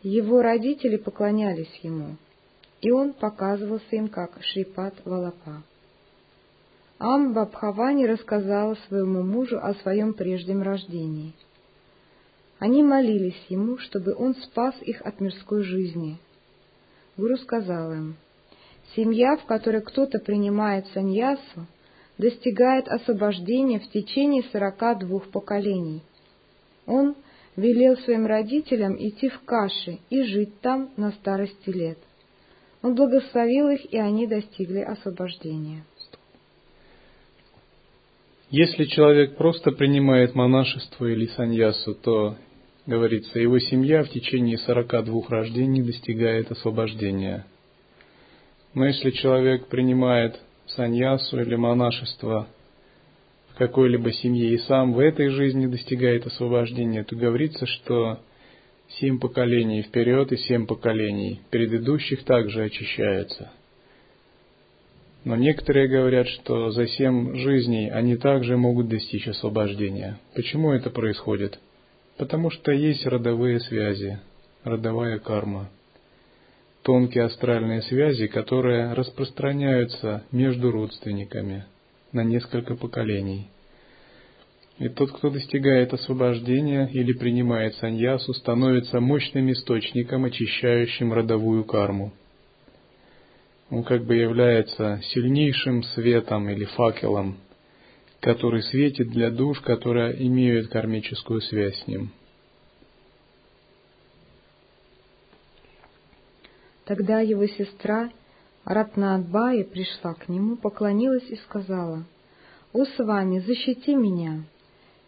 Его 0.02 0.42
родители 0.42 0.96
поклонялись 0.96 1.72
ему, 1.82 2.16
и 2.80 2.90
он 2.90 3.12
показывался 3.12 3.94
им 3.94 4.08
как 4.08 4.42
Шрипат 4.42 4.94
Валапа. 5.04 5.62
Амба 6.98 7.46
Бхавани 7.46 8.06
рассказала 8.06 8.74
своему 8.88 9.22
мужу 9.22 9.58
о 9.62 9.74
своем 9.74 10.14
прежнем 10.14 10.62
рождении. 10.62 11.32
Они 12.58 12.82
молились 12.82 13.46
ему, 13.48 13.78
чтобы 13.78 14.14
он 14.14 14.34
спас 14.34 14.74
их 14.82 15.00
от 15.02 15.20
мирской 15.20 15.62
жизни. 15.62 16.18
Гуру 17.20 17.36
сказал 17.36 17.92
им, 17.92 18.16
«Семья, 18.96 19.36
в 19.36 19.44
которой 19.44 19.82
кто-то 19.82 20.18
принимает 20.20 20.86
саньясу, 20.94 21.66
достигает 22.16 22.88
освобождения 22.88 23.78
в 23.78 23.90
течение 23.90 24.42
сорока 24.44 24.94
двух 24.94 25.28
поколений. 25.30 26.02
Он 26.86 27.14
велел 27.56 27.98
своим 27.98 28.24
родителям 28.24 28.96
идти 28.96 29.28
в 29.28 29.38
Каши 29.40 29.98
и 30.08 30.22
жить 30.22 30.60
там 30.62 30.90
на 30.96 31.12
старости 31.12 31.68
лет. 31.68 31.98
Он 32.82 32.94
благословил 32.94 33.68
их, 33.68 33.92
и 33.92 33.98
они 33.98 34.26
достигли 34.26 34.80
освобождения. 34.80 35.84
Если 38.48 38.86
человек 38.86 39.36
просто 39.36 39.72
принимает 39.72 40.34
монашество 40.34 41.04
или 41.04 41.26
саньясу, 41.26 41.94
то, 41.94 42.36
говорится, 42.90 43.38
его 43.38 43.58
семья 43.58 44.02
в 44.02 44.10
течение 44.10 44.58
42 44.58 45.22
рождений 45.28 45.82
достигает 45.82 46.50
освобождения. 46.50 47.46
Но 48.74 48.84
если 48.86 49.10
человек 49.10 49.68
принимает 49.68 50.38
саньясу 50.66 51.40
или 51.40 51.54
монашество 51.54 52.48
в 53.52 53.54
какой-либо 53.56 54.12
семье 54.12 54.52
и 54.52 54.58
сам 54.58 54.92
в 54.92 54.98
этой 54.98 55.28
жизни 55.28 55.66
достигает 55.66 56.26
освобождения, 56.26 57.04
то 57.04 57.16
говорится, 57.16 57.64
что 57.66 58.20
семь 58.98 59.18
поколений 59.18 59.82
вперед 59.82 60.32
и 60.32 60.36
семь 60.36 60.66
поколений 60.66 61.40
предыдущих 61.50 62.24
также 62.24 62.64
очищаются– 62.64 63.50
но 65.22 65.36
некоторые 65.36 65.86
говорят, 65.86 66.28
что 66.28 66.70
за 66.70 66.86
семь 66.86 67.36
жизней 67.36 67.90
они 67.90 68.16
также 68.16 68.56
могут 68.56 68.88
достичь 68.88 69.28
освобождения. 69.28 70.18
Почему 70.34 70.72
это 70.72 70.88
происходит? 70.88 71.58
Потому 72.20 72.50
что 72.50 72.70
есть 72.70 73.06
родовые 73.06 73.60
связи, 73.60 74.20
родовая 74.62 75.18
карма. 75.18 75.70
Тонкие 76.82 77.24
астральные 77.24 77.80
связи, 77.80 78.26
которые 78.26 78.92
распространяются 78.92 80.22
между 80.30 80.70
родственниками 80.70 81.64
на 82.12 82.22
несколько 82.22 82.74
поколений. 82.74 83.48
И 84.78 84.90
тот, 84.90 85.12
кто 85.12 85.30
достигает 85.30 85.94
освобождения 85.94 86.90
или 86.92 87.14
принимает 87.14 87.74
саньясу, 87.76 88.34
становится 88.34 89.00
мощным 89.00 89.50
источником, 89.50 90.26
очищающим 90.26 91.14
родовую 91.14 91.64
карму– 91.64 92.12
он 93.70 93.84
как 93.84 94.04
бы 94.04 94.16
является 94.16 95.00
сильнейшим 95.14 95.84
светом 95.84 96.48
или 96.48 96.64
факелом, 96.64 97.36
который 98.20 98.62
светит 98.62 99.08
для 99.08 99.30
душ, 99.30 99.60
которые 99.60 100.26
имеют 100.26 100.68
кармическую 100.68 101.40
связь 101.40 101.82
с 101.82 101.86
ним. 101.86 102.10
Тогда 106.84 107.20
его 107.20 107.46
сестра 107.46 108.10
Ратнаадбаи 108.64 109.62
пришла 109.62 110.14
к 110.14 110.28
нему, 110.28 110.56
поклонилась 110.56 111.28
и 111.28 111.36
сказала, 111.36 112.04
«О, 112.72 112.84
с 112.84 112.98
вами, 112.98 113.38
защити 113.38 113.94
меня, 113.94 114.44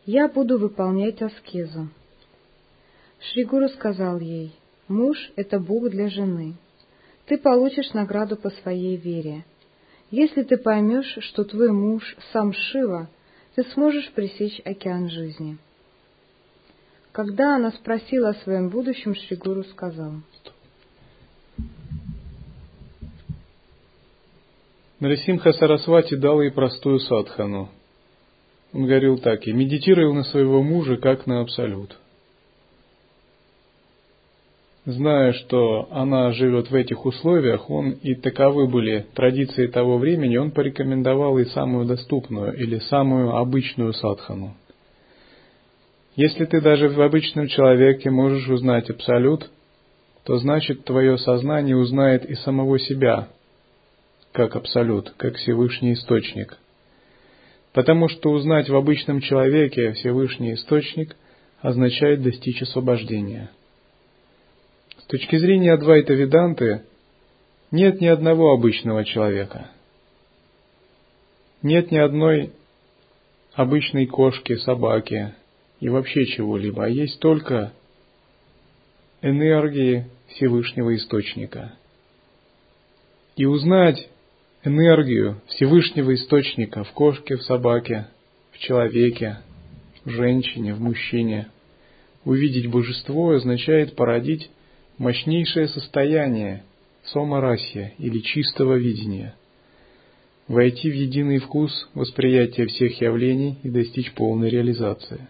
я 0.06 0.28
буду 0.28 0.58
выполнять 0.58 1.20
аскезу». 1.20 1.88
Шригуру 3.20 3.68
сказал 3.68 4.20
ей, 4.20 4.52
«Муж— 4.88 5.18
это 5.36 5.60
Бог 5.60 5.90
для 5.90 6.08
жены, 6.08 6.54
ты 7.26 7.38
получишь 7.38 7.92
награду 7.92 8.36
по 8.36 8.50
своей 8.50 8.96
вере. 8.96 9.44
Если 10.12 10.42
ты 10.42 10.58
поймешь, 10.58 11.16
что 11.20 11.42
твой 11.42 11.72
муж 11.72 12.16
сам 12.34 12.52
Шива, 12.52 13.08
ты 13.54 13.64
сможешь 13.72 14.12
пресечь 14.12 14.60
океан 14.62 15.08
жизни. 15.08 15.56
Когда 17.12 17.56
она 17.56 17.72
спросила 17.72 18.28
о 18.28 18.34
своем 18.34 18.68
будущем, 18.68 19.14
Шригуру 19.14 19.64
сказал. 19.64 20.12
Нарисимха 25.00 25.52
Сарасвати 25.54 26.14
дал 26.14 26.42
ей 26.42 26.52
простую 26.52 27.00
садхану. 27.00 27.70
Он 28.74 28.84
говорил 28.84 29.16
так, 29.16 29.46
и 29.46 29.52
медитировал 29.52 30.12
на 30.12 30.24
своего 30.24 30.62
мужа, 30.62 30.98
как 30.98 31.26
на 31.26 31.40
абсолют 31.40 31.98
зная, 34.84 35.32
что 35.32 35.88
она 35.90 36.32
живет 36.32 36.70
в 36.70 36.74
этих 36.74 37.04
условиях, 37.06 37.70
он 37.70 37.90
и 37.90 38.14
таковы 38.14 38.66
были 38.66 39.06
традиции 39.14 39.66
того 39.66 39.98
времени, 39.98 40.36
он 40.36 40.50
порекомендовал 40.50 41.38
и 41.38 41.44
самую 41.46 41.86
доступную 41.86 42.54
или 42.54 42.78
самую 42.78 43.36
обычную 43.36 43.92
садхану. 43.92 44.54
Если 46.16 46.44
ты 46.44 46.60
даже 46.60 46.88
в 46.88 47.00
обычном 47.00 47.46
человеке 47.46 48.10
можешь 48.10 48.48
узнать 48.48 48.90
абсолют, 48.90 49.50
то 50.24 50.36
значит 50.38 50.84
твое 50.84 51.16
сознание 51.16 51.76
узнает 51.76 52.24
и 52.28 52.34
самого 52.34 52.78
себя, 52.78 53.28
как 54.32 54.56
абсолют, 54.56 55.14
как 55.16 55.36
Всевышний 55.36 55.94
Источник. 55.94 56.58
Потому 57.72 58.08
что 58.08 58.30
узнать 58.30 58.68
в 58.68 58.76
обычном 58.76 59.20
человеке 59.20 59.92
Всевышний 59.92 60.54
Источник 60.54 61.16
означает 61.60 62.22
достичь 62.22 62.60
освобождения– 62.60 63.50
с 65.02 65.06
точки 65.06 65.36
зрения 65.36 65.72
Адвайта 65.72 66.14
Веданты 66.14 66.82
нет 67.70 68.00
ни 68.00 68.06
одного 68.06 68.52
обычного 68.52 69.04
человека. 69.04 69.70
Нет 71.62 71.90
ни 71.90 71.98
одной 71.98 72.52
обычной 73.54 74.06
кошки, 74.06 74.56
собаки 74.56 75.34
и 75.80 75.88
вообще 75.88 76.26
чего-либо, 76.26 76.84
а 76.84 76.88
есть 76.88 77.18
только 77.20 77.72
энергии 79.20 80.06
Всевышнего 80.28 80.94
Источника. 80.96 81.72
И 83.36 83.44
узнать 83.44 84.08
энергию 84.64 85.40
Всевышнего 85.48 86.14
Источника 86.14 86.84
в 86.84 86.92
кошке, 86.92 87.36
в 87.36 87.42
собаке, 87.42 88.06
в 88.52 88.58
человеке, 88.58 89.38
в 90.04 90.10
женщине, 90.10 90.74
в 90.74 90.80
мужчине, 90.80 91.48
увидеть 92.24 92.68
божество 92.68 93.30
означает 93.30 93.96
породить 93.96 94.50
мощнейшее 95.02 95.66
состояние 95.66 96.62
сомарасья 97.06 97.92
или 97.98 98.20
чистого 98.20 98.74
видения, 98.74 99.34
войти 100.46 100.88
в 100.88 100.94
единый 100.94 101.38
вкус 101.38 101.90
восприятия 101.94 102.66
всех 102.66 103.00
явлений 103.00 103.58
и 103.64 103.68
достичь 103.68 104.12
полной 104.12 104.48
реализации. 104.48 105.26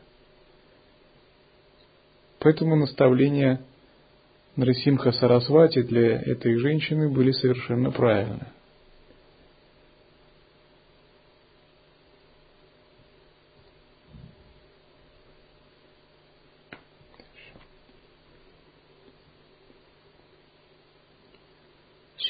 Поэтому 2.38 2.76
наставления 2.76 3.62
Нарасимха 4.56 5.11
Сарасвати 5.12 5.80
для 5.80 6.20
этой 6.20 6.58
женщины 6.58 7.08
были 7.08 7.30
совершенно 7.30 7.90
правильны. 7.90 8.48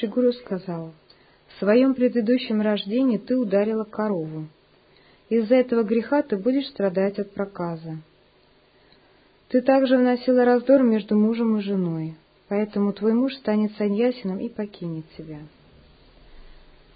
Шигуру 0.03 0.33
сказал, 0.33 0.91
«В 1.47 1.59
своем 1.59 1.93
предыдущем 1.93 2.59
рождении 2.59 3.17
ты 3.17 3.37
ударила 3.37 3.85
корову. 3.85 4.47
Из-за 5.29 5.55
этого 5.55 5.83
греха 5.83 6.23
ты 6.23 6.35
будешь 6.35 6.67
страдать 6.67 7.19
от 7.19 7.31
проказа. 7.31 7.99
Ты 9.47 9.61
также 9.61 9.95
вносила 9.95 10.43
раздор 10.43 10.83
между 10.83 11.17
мужем 11.17 11.57
и 11.57 11.61
женой, 11.61 12.15
поэтому 12.49 12.91
твой 12.91 13.13
муж 13.13 13.33
станет 13.35 13.77
саньясином 13.77 14.39
и 14.39 14.49
покинет 14.49 15.05
тебя». 15.17 15.39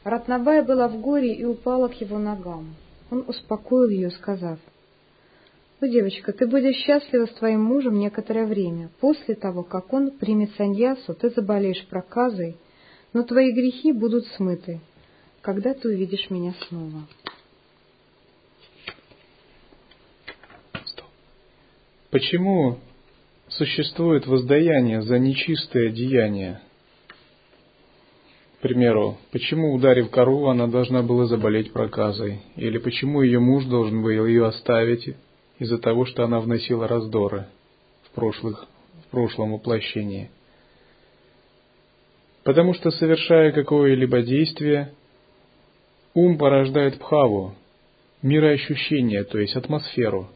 Ратнабая 0.04 0.62
была 0.62 0.90
в 0.90 1.00
горе 1.00 1.34
и 1.34 1.46
упала 1.46 1.88
к 1.88 1.94
его 2.02 2.20
ногам. 2.20 2.76
Он 3.10 3.24
успокоил 3.26 3.88
ее, 3.88 4.12
сказав, 4.12 4.60
«Ну, 5.80 5.88
девочка, 5.88 6.34
ты 6.34 6.46
будешь 6.46 6.76
счастлива 6.76 7.26
с 7.26 7.34
твоим 7.36 7.64
мужем 7.64 8.00
некоторое 8.00 8.46
время. 8.46 8.90
После 9.00 9.36
того, 9.36 9.64
как 9.64 9.94
он 9.94 10.12
примет 10.12 10.52
саньясу, 10.58 11.14
ты 11.14 11.30
заболеешь 11.30 11.88
проказой, 11.88 12.58
но 13.14 13.24
твои 13.24 13.52
грехи 13.52 13.92
будут 13.92 14.26
смыты, 14.36 14.80
когда 15.42 15.74
ты 15.74 15.90
увидишь 15.90 16.30
меня 16.30 16.54
снова». 16.68 17.08
Почему 22.10 22.80
существует 23.50 24.28
воздаяние 24.28 25.02
за 25.02 25.20
нечистое 25.20 25.90
деяние? 25.90 26.62
К 28.58 28.62
примеру, 28.62 29.18
почему, 29.32 29.74
ударив 29.74 30.10
корову, 30.10 30.48
она 30.48 30.68
должна 30.68 31.04
была 31.04 31.26
заболеть 31.26 31.74
проказой? 31.74 32.42
Или 32.56 32.80
почему 32.80 33.22
ее 33.22 33.40
муж 33.40 33.66
должен 33.66 34.02
был 34.02 34.26
ее 34.26 34.48
оставить 34.48 35.16
из-за 35.60 35.78
того, 35.78 36.06
что 36.06 36.24
она 36.24 36.40
вносила 36.40 36.88
раздоры 36.88 37.46
в, 38.04 38.16
прошлых, 38.16 38.66
в 39.06 39.12
прошлом 39.12 39.54
воплощении? 39.54 40.32
Потому 42.48 42.74
что, 42.74 42.92
совершая 42.92 43.52
какое-либо 43.52 44.22
действие, 44.22 44.94
ум 46.14 46.38
порождает 46.38 46.98
пхаву, 46.98 47.56
мироощущение, 48.22 49.26
то 49.26 49.38
есть 49.38 49.58
атмосферу. 49.58 50.30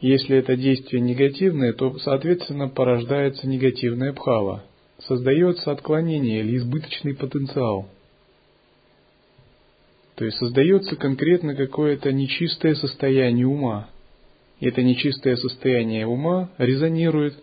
Если 0.00 0.34
это 0.34 0.56
действие 0.56 1.02
негативное, 1.02 1.74
то, 1.74 1.98
соответственно, 1.98 2.70
порождается 2.70 3.46
негативная 3.46 4.14
пхава– 4.14 4.64
создается 5.06 5.72
отклонение 5.72 6.40
или 6.40 6.56
избыточный 6.56 7.14
потенциал. 7.14 7.90
То 10.14 10.24
есть 10.24 10.38
создается 10.38 10.96
конкретно 10.96 11.54
какое-то 11.54 12.14
нечистое 12.14 12.76
состояние 12.76 13.46
ума. 13.46 13.90
И 14.58 14.68
это 14.68 14.82
нечистое 14.82 15.36
состояние 15.36 16.06
ума 16.06 16.48
резонирует 16.56 17.34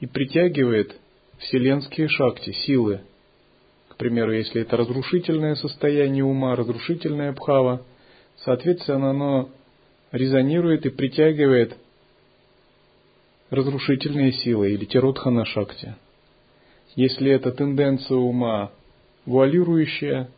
и 0.00 0.06
притягивает 0.06 0.96
вселенские 1.44 2.08
шакти, 2.08 2.52
силы. 2.52 3.00
К 3.88 3.96
примеру, 3.96 4.32
если 4.32 4.62
это 4.62 4.76
разрушительное 4.76 5.54
состояние 5.54 6.24
ума, 6.24 6.56
разрушительная 6.56 7.32
бхава, 7.32 7.82
соответственно, 8.44 9.10
оно 9.10 9.48
резонирует 10.12 10.84
и 10.86 10.90
притягивает 10.90 11.76
разрушительные 13.50 14.32
силы 14.32 14.72
или 14.72 14.84
тиротхана 14.84 15.44
шакти 15.44 15.94
если 16.96 17.32
это 17.32 17.50
тенденция 17.50 18.16
ума 18.16 18.70
вуалирующая, 19.26 20.28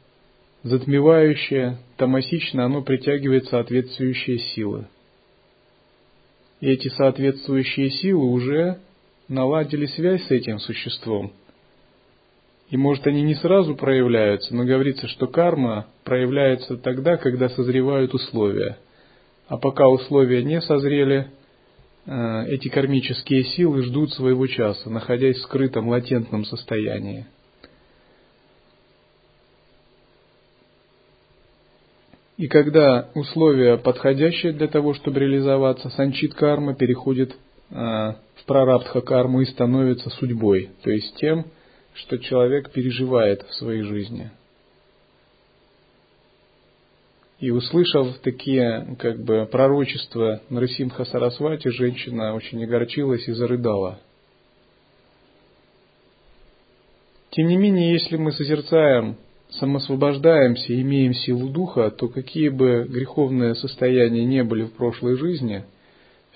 затмевающая, 0.63 1.79
томасично 1.97 2.65
оно 2.65 2.83
притягивает 2.83 3.47
соответствующие 3.47 4.39
силы. 4.39 4.87
И 6.61 6.69
эти 6.69 6.89
соответствующие 6.89 7.91
силы 7.91 8.25
уже 8.27 8.79
наладили 9.29 9.87
связь 9.87 10.25
с 10.27 10.31
этим 10.31 10.59
существом. 10.59 11.33
И 12.71 12.77
может 12.77 13.07
они 13.07 13.23
не 13.23 13.35
сразу 13.35 13.77
проявляются, 13.77 14.55
но 14.55 14.65
говорится, 14.65 15.07
что 15.09 15.27
карма 15.27 15.87
проявляется 16.05 16.77
тогда, 16.77 17.17
когда 17.17 17.49
созревают 17.49 18.13
условия. 18.13 18.79
А 19.49 19.57
пока 19.57 19.89
условия 19.89 20.43
не 20.43 20.61
созрели, 20.61 21.31
Э, 22.07 22.45
эти 22.47 22.69
кармические 22.69 23.45
силы 23.45 23.83
ждут 23.83 24.13
своего 24.13 24.47
часа, 24.47 24.89
находясь 24.89 25.39
в 25.39 25.43
скрытом 25.43 25.89
латентном 25.89 26.45
состоянии. 26.45 27.27
И 32.37 32.49
когда 32.49 33.09
условия 33.15 33.79
подходящие 33.79 34.53
для 34.53 34.69
того, 34.69 34.95
чтобы 34.95 35.21
реализоваться, 35.21 35.89
санчит 35.91 36.35
карма 36.35 36.75
переходит 36.75 37.35
в 37.71 38.45
прарабдха 38.47 39.01
карму 39.01 39.41
и 39.41 39.47
становится 39.47 40.11
судьбой, 40.11 40.71
то 40.83 40.91
есть 40.91 41.17
тем, 41.17 41.47
что 41.95 42.19
человек 42.19 42.71
переживает 42.71 43.43
в 43.43 43.55
своей 43.55 43.83
жизни– 43.83 44.31
и 47.39 47.51
услышав 47.51 48.19
такие 48.21 48.97
как 48.99 49.23
бы 49.23 49.47
пророчества 49.47 50.41
Нарасимха 50.49 51.05
Сарасвати, 51.05 51.69
женщина 51.69 52.35
очень 52.35 52.65
огорчилась 52.65 53.29
и 53.29 53.33
зарыдала. 53.33 54.01
Тем 57.31 57.49
не 57.49 57.59
менее, 57.59 57.93
если 57.93 58.17
мы 58.17 58.33
созерцаем, 58.33 59.17
самосвобождаемся, 59.51 60.81
имеем 60.81 61.13
силу 61.13 61.51
духа, 61.51 61.91
то 61.91 62.09
какие 62.09 62.49
бы 62.49 62.87
греховные 62.89 63.55
состояния 63.55 64.25
не 64.25 64.43
были 64.43 64.65
в 64.65 64.73
прошлой 64.73 65.19
жизни, 65.19 65.65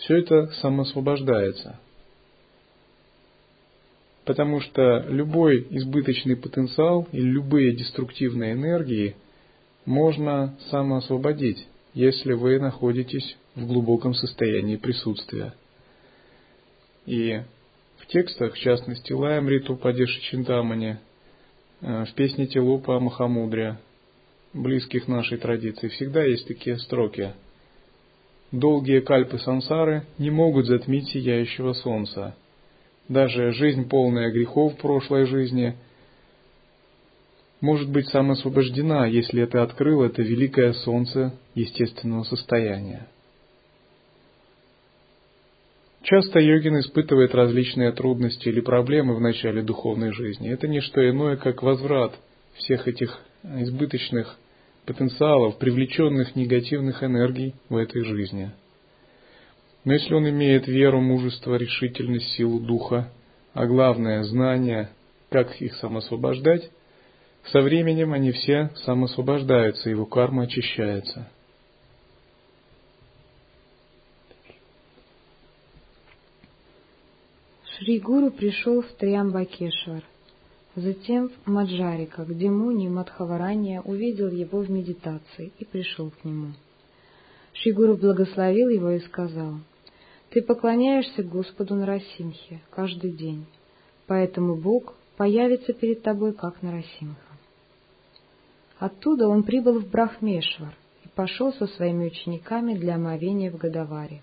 все 0.01 0.19
это 0.19 0.49
самосвобождается. 0.61 1.79
Потому 4.25 4.61
что 4.61 5.07
любой 5.09 5.67
избыточный 5.71 6.37
потенциал 6.37 7.09
или 7.13 7.23
любые 7.23 7.73
деструктивные 7.73 8.53
энергии– 8.53 9.17
можно 9.85 10.57
самоосвободить, 10.71 11.67
если 11.95 12.33
вы 12.33 12.59
находитесь 12.59 13.37
в 13.55 13.67
глубоком 13.67 14.15
состоянии 14.15 14.77
присутствия. 14.77 15.55
И 17.07 17.43
в 17.99 18.07
текстах, 18.07 18.55
в 18.55 18.59
частности, 18.59 19.13
Лаем 19.13 19.49
Риту 19.49 19.77
Падеши 19.77 20.21
Чинтамани, 20.23 20.99
э, 21.81 22.05
в 22.05 22.15
песне 22.15 22.47
Телупа 22.47 23.01
Махамудрия, 23.01 23.81
близких 24.53 25.09
нашей 25.09 25.39
традиции, 25.39 25.89
всегда 25.89 26.23
есть 26.23 26.47
такие 26.47 26.79
строки. 26.79 27.33
Долгие 28.53 29.01
кальпы 29.01 29.39
сансары 29.39 30.05
не 30.19 30.31
могут 30.31 30.67
затмить 30.67 31.09
сияющего 31.09 31.73
солнца. 31.73 32.35
Даже 33.09 33.53
жизнь, 33.53 33.89
полная 33.89 34.31
грехов 34.31 34.77
прошлой 34.77 35.27
жизни– 35.27 35.77
может 37.61 37.91
быть 37.91 38.09
самоосвобождена, 38.09 39.07
если 39.07 39.43
это 39.43 39.63
открыл 39.63 40.03
это 40.03 40.23
великое 40.23 40.73
солнце 40.73 41.35
естественного 41.55 42.25
состояния. 42.25 43.07
Часто 46.03 46.41
йогин 46.41 46.81
испытывает 46.81 47.35
различные 47.35 47.93
трудности 47.93 48.49
или 48.49 48.61
проблемы 48.61 49.15
в 49.15 49.21
начале 49.21 49.63
духовной 49.63 50.13
жизни. 50.13 50.51
Это 50.51 50.67
не 50.67 50.81
что 50.81 51.07
иное, 51.09 51.37
как 51.37 51.63
возврат 51.63 52.19
всех 52.55 52.89
этих 52.89 53.21
избыточных 53.45 54.39
потенциалов, 54.87 55.59
привлеченных 55.59 56.37
негативных 56.37 57.03
энергий 57.03 57.55
в 57.69 57.77
этой 57.77 58.05
жизни. 58.05 58.51
Но 59.85 59.95
если 59.95 60.15
он 60.15 60.29
имеет 60.29 60.67
веру, 60.67 61.01
мужество, 61.01 61.55
решительность, 61.55 62.29
силу 62.33 62.61
духа, 62.61 63.11
а 63.55 63.67
главное 63.67 64.23
знание, 64.25 64.91
как 65.31 65.61
их 65.61 65.75
самосвобождать, 65.77 66.71
со 67.53 67.61
временем 67.63 68.13
они 68.13 68.33
все 68.33 68.71
самосвобождаются, 68.85 69.89
его 69.89 70.07
карма 70.07 70.43
очищается. 70.43 71.31
Шри 77.65 77.99
Гуру 77.99 78.31
пришел 78.31 78.83
в 78.83 78.93
Триамбакешвар, 78.93 80.03
затем 80.77 81.31
в 81.31 81.51
Маджарика, 81.51 82.25
где 82.25 82.51
Муни 82.51 82.89
Мадхаварания 82.89 83.81
увидел 83.81 84.29
его 84.29 84.61
в 84.61 84.71
медитации 84.71 85.53
и 85.59 85.65
пришел 85.65 86.11
к 86.11 86.25
нему. 86.25 86.53
Шри 87.53 87.73
Гуру 87.73 87.97
благословил 87.97 88.69
его 88.69 88.91
и 88.91 89.01
сказал, 89.01 89.55
«Ты 90.31 90.43
поклоняешься 90.43 91.23
Господу 91.23 91.75
Нарасимхе 91.75 92.61
каждый 92.71 93.13
день, 93.13 93.47
поэтому 94.07 94.55
Бог 94.57 94.95
появится 95.17 95.75
перед 95.75 96.03
тобой 96.03 96.33
как 96.33 96.63
Нарасимха. 96.63 97.21
Оттуда 98.79 99.29
он 99.29 99.43
прибыл 99.43 99.81
в 99.81 99.91
Брахмешвар 99.91 100.75
и 101.05 101.09
пошел 101.09 101.53
со 101.53 101.67
своими 101.67 102.07
учениками 102.07 102.73
для 102.73 102.95
омовения 102.95 103.51
в 103.51 103.59
Гадаваре. 103.59 104.23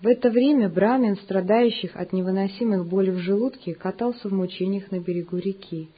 В 0.00 0.06
это 0.06 0.30
время 0.30 0.68
Брамин, 0.68 1.16
страдающих 1.16 1.96
от 1.96 2.12
невыносимых 2.12 2.86
болей 2.86 3.10
в 3.10 3.18
желудке, 3.18 3.74
катался 3.74 4.28
в 4.28 4.32
мучениях 4.32 4.92
на 4.92 5.00
берегу 5.00 5.38
реки, 5.38 5.88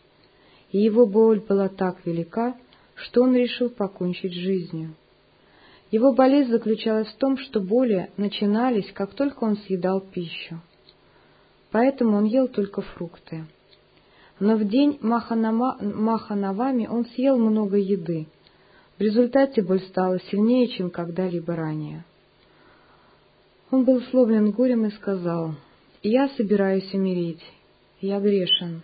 и 0.73 0.79
его 0.79 1.07
боль 1.07 1.41
была 1.41 1.69
так 1.69 1.99
велика, 2.07 2.55
что 2.95 3.23
он 3.23 3.37
решил 3.37 3.69
покончить 3.69 4.33
жизнью. 4.33 4.95
Его 5.91 6.15
болезнь 6.15 6.51
заключалась 6.51 7.09
в 7.09 7.17
том, 7.17 7.37
что 7.37 7.61
боли 7.61 8.11
начинались, 8.17 8.91
как 8.93 9.13
только 9.13 9.45
он 9.45 9.59
съедал 9.59 10.01
пищу. 10.01 10.61
Поэтому 11.71 12.17
он 12.17 12.25
ел 12.25 12.49
только 12.49 12.81
фрукты. 12.81 13.45
но 14.39 14.57
в 14.57 14.67
день 14.67 14.99
Маханавами 15.03 16.87
он 16.87 17.05
съел 17.05 17.37
много 17.37 17.77
еды. 17.77 18.29
В 18.97 19.03
результате 19.03 19.61
боль 19.61 19.83
стала 19.83 20.19
сильнее, 20.31 20.69
чем 20.69 20.89
когда-либо 20.89 21.55
ранее. 21.55 22.05
Он 23.71 23.85
был 23.85 24.01
сломлен 24.03 24.51
горем 24.51 24.87
и 24.87 24.91
сказал, 24.91 25.55
«Я 26.03 26.29
собираюсь 26.31 26.93
умереть, 26.93 27.43
я 28.01 28.19
грешен. 28.19 28.83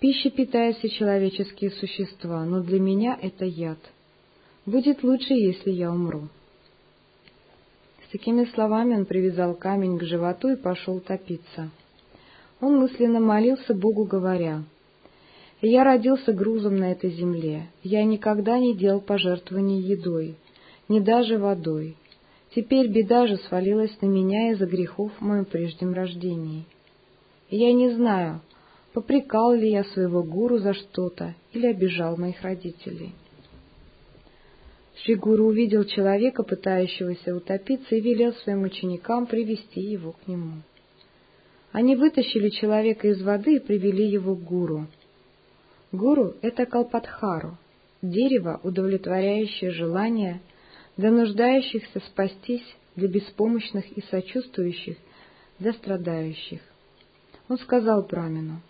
Пища 0.00 0.30
питает 0.30 0.76
все 0.76 0.88
человеческие 0.88 1.70
существа, 1.70 2.44
но 2.44 2.62
для 2.62 2.80
меня 2.80 3.16
это 3.20 3.44
яд. 3.44 3.78
Будет 4.66 5.04
лучше, 5.04 5.34
если 5.34 5.70
я 5.70 5.92
умру». 5.92 6.28
С 8.06 8.10
такими 8.10 8.44
словами 8.46 8.96
он 8.96 9.04
привязал 9.04 9.54
камень 9.54 9.98
к 9.98 10.02
животу 10.02 10.48
и 10.48 10.56
пошел 10.56 10.98
топиться. 10.98 11.70
Он 12.60 12.78
мысленно 12.78 13.20
молился 13.20 13.72
Богу, 13.72 14.04
говоря, 14.04 14.64
«Я 15.62 15.84
родился 15.84 16.32
грузом 16.32 16.76
на 16.76 16.90
этой 16.90 17.10
земле, 17.10 17.68
я 17.84 18.02
никогда 18.04 18.58
не 18.58 18.74
делал 18.74 19.00
пожертвований 19.00 19.80
едой, 19.80 20.34
ни 20.88 20.98
даже 20.98 21.38
водой. 21.38 21.96
Теперь 22.56 22.88
беда 22.88 23.26
же 23.26 23.36
свалилась 23.36 24.00
на 24.00 24.06
меня 24.06 24.52
из-за 24.52 24.64
грехов 24.64 25.12
в 25.18 25.20
моем 25.20 25.44
прежнем 25.44 25.92
рождении. 25.92 26.64
Я 27.50 27.70
не 27.74 27.90
знаю, 27.90 28.40
попрекал 28.94 29.52
ли 29.52 29.70
я 29.70 29.84
своего 29.84 30.22
гуру 30.22 30.56
за 30.56 30.72
что-то 30.72 31.34
или 31.52 31.66
обижал 31.66 32.16
моих 32.16 32.40
родителей». 32.40 33.12
Шри 34.94 35.16
Гуру 35.16 35.48
увидел 35.48 35.84
человека, 35.84 36.42
пытающегося 36.42 37.36
утопиться, 37.36 37.94
и 37.94 38.00
велел 38.00 38.32
своим 38.32 38.62
ученикам 38.62 39.26
привести 39.26 39.82
его 39.82 40.12
к 40.12 40.26
нему. 40.26 40.62
Они 41.72 41.94
вытащили 41.94 42.48
человека 42.48 43.08
из 43.08 43.20
воды 43.20 43.56
и 43.56 43.60
привели 43.60 44.08
его 44.08 44.34
к 44.34 44.42
гуру. 44.42 44.86
Гуру— 45.92 46.32
это 46.40 46.64
Калпатхару, 46.64 47.58
дерево, 48.00 48.58
удовлетворяющее 48.62 49.72
желания 49.72 50.40
для 50.96 51.10
нуждающихся 51.10 52.00
спастись, 52.00 52.66
для 52.94 53.08
беспомощных 53.08 53.90
и 53.92 54.02
сочувствующих, 54.02 54.96
для 55.58 55.72
страдающих. 55.74 56.60
Он 57.48 57.58
сказал 57.58 58.02
Брамину, 58.02 58.62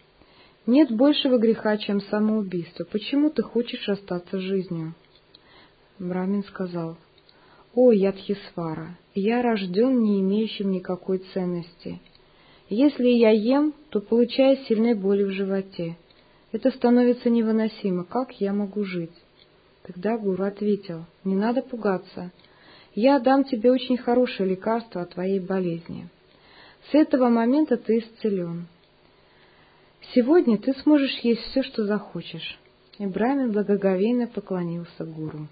«Нет 0.67 0.91
большего 0.91 1.39
греха, 1.39 1.77
чем 1.79 2.01
самоубийство. 2.01 2.85
Почему 2.85 3.31
ты 3.31 3.43
хочешь 3.43 3.89
остаться 3.89 4.41
жизнью?» 4.41 4.95
Брамин 5.99 6.43
сказал, 6.45 6.97
«О, 7.75 7.93
Ядхисвара, 7.93 8.99
я 9.15 9.43
рожден 9.43 10.03
не 10.03 10.21
имеющим 10.21 10.73
никакой 10.73 11.19
ценности. 11.33 12.01
Если 12.69 13.07
я 13.07 13.31
ем, 13.31 13.73
то 13.91 14.01
получаю 14.01 14.57
сильные 14.67 14.97
боли 14.97 15.23
в 15.23 15.31
животе. 15.31 15.97
Это 16.51 16.71
становится 16.73 17.31
невыносимо. 17.31 18.05
Как 18.05 18.33
я 18.41 18.53
могу 18.53 18.85
жить?» 18.85 19.13
Тогда 19.87 20.19
гуру 20.19 20.43
ответил, 20.43 21.05
«Не 21.23 21.37
надо 21.37 21.63
пугаться. 21.63 22.33
Я 22.97 23.21
дам 23.21 23.45
тебе 23.45 23.71
очень 23.71 23.97
хорошее 23.97 24.51
лекарство 24.51 25.03
от 25.03 25.11
твоей 25.11 25.39
болезни. 25.39 26.09
С 26.91 26.95
этого 26.95 27.29
момента 27.29 27.77
ты 27.77 27.99
исцелен. 27.99 28.67
Сегодня 30.13 30.59
ты 30.59 30.75
сможешь 30.83 31.17
есть 31.21 31.43
все, 31.43 31.63
что 31.63 31.85
захочешь». 31.85 32.59
И 32.99 33.07
Брамин 33.07 33.53
благоговейно 33.53 34.27
поклонился 34.27 35.05
гуру. 35.05 35.47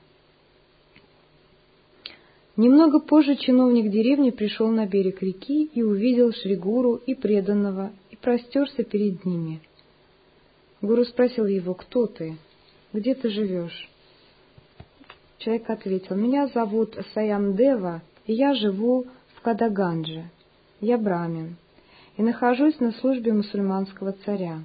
Немного 2.56 2.98
позже 3.00 3.36
чиновник 3.36 3.90
деревни 3.90 4.30
пришел 4.30 4.68
на 4.68 4.86
берег 4.86 5.22
реки 5.22 5.66
и 5.66 5.82
увидел 5.82 6.32
Шригуру 6.32 6.96
и 6.96 7.14
преданного, 7.14 7.92
и 8.10 8.16
простерся 8.16 8.82
перед 8.82 9.24
ними. 9.24 9.60
Гуру 10.80 11.04
спросил 11.04 11.46
его, 11.46 11.74
кто 11.74 12.06
ты, 12.06 12.36
где 12.92 13.14
ты 13.14 13.28
живешь? 13.28 13.90
Человек 15.44 15.68
ответил, 15.68 16.16
меня 16.16 16.46
зовут 16.48 16.96
Саямдева, 17.12 18.02
и 18.26 18.32
я 18.32 18.54
живу 18.54 19.04
в 19.36 19.42
Кадагандже. 19.42 20.30
Я 20.80 20.96
брамин 20.96 21.56
и 22.16 22.22
нахожусь 22.22 22.80
на 22.80 22.92
службе 22.92 23.32
мусульманского 23.32 24.12
царя. 24.24 24.60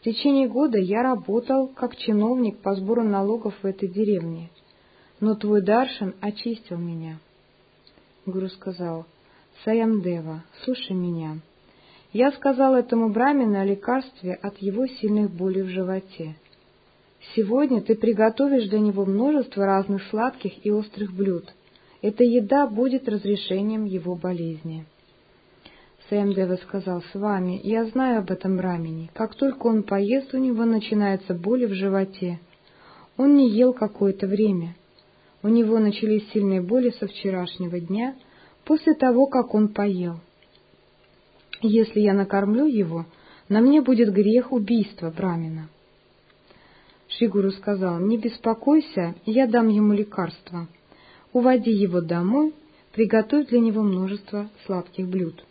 В 0.00 0.04
течение 0.04 0.48
года 0.48 0.78
я 0.78 1.02
работал 1.02 1.68
как 1.68 1.96
чиновник 1.96 2.58
по 2.58 2.74
сбору 2.74 3.04
налогов 3.04 3.54
в 3.62 3.66
этой 3.66 3.88
деревне— 3.88 4.50
но 5.20 5.34
твой 5.34 5.62
даршан 5.62 6.14
очистил 6.20 6.78
меня. 6.78 7.18
Гуру 8.26 8.48
сказал, 8.48 9.06
Саямдева, 9.64 10.44
слушай 10.64 10.92
меня. 10.92 11.38
Я 12.12 12.32
сказал 12.32 12.74
этому 12.74 13.08
брамину 13.08 13.58
о 13.58 13.64
лекарстве 13.64 14.34
от 14.34 14.58
его 14.58 14.86
сильных 14.86 15.30
болей 15.30 15.62
в 15.62 15.68
животе. 15.68 16.36
Сегодня 17.34 17.80
ты 17.80 17.94
приготовишь 17.94 18.68
для 18.68 18.78
него 18.78 19.04
множество 19.04 19.66
разных 19.66 20.02
сладких 20.04 20.64
и 20.64 20.70
острых 20.70 21.12
блюд. 21.12 21.44
Эта 22.02 22.24
еда 22.24 22.66
будет 22.66 23.08
разрешением 23.08 23.84
его 23.84 24.14
болезни. 24.14 24.86
Саямдева 26.08 26.56
сказал, 26.56 27.02
с 27.02 27.14
вами, 27.14 27.60
я 27.64 27.84
знаю 27.86 28.20
об 28.20 28.30
этом 28.30 28.56
брамине. 28.56 29.10
Как 29.12 29.34
только 29.34 29.66
он 29.66 29.82
поест, 29.82 30.32
у 30.34 30.38
него 30.38 30.64
начинается 30.64 31.34
боли 31.34 31.66
в 31.66 31.72
животе. 31.72 32.38
Он 33.16 33.36
не 33.36 33.50
ел 33.50 33.72
какое-то 33.72 34.26
время. 34.28 34.76
У 35.42 35.48
него 35.48 35.78
начались 35.78 36.30
сильные 36.30 36.60
боли 36.60 36.90
со 36.90 37.08
вчерашнего 37.08 37.80
дня, 37.80 38.14
после 38.64 38.94
того, 38.94 39.26
как 39.26 39.54
он 39.54 39.68
поел. 39.68 40.20
Если 41.60 42.00
я 42.00 42.12
накормлю 42.12 42.66
его, 42.66 43.06
на 43.48 43.60
мне 43.60 43.80
будет 43.80 44.12
грех 44.12 44.52
убийства 44.52 45.10
Брамина. 45.10 45.68
Шигуру 47.08 47.50
сказал, 47.52 47.98
не 48.00 48.18
беспокойся, 48.18 49.14
я 49.24 49.46
дам 49.46 49.68
ему 49.68 49.92
лекарство. 49.92 50.68
Уводи 51.32 51.70
его 51.70 52.00
домой, 52.00 52.54
приготовь 52.92 53.48
для 53.48 53.60
него 53.60 53.82
множество 53.82 54.48
сладких 54.64 55.08
блюд. 55.08 55.44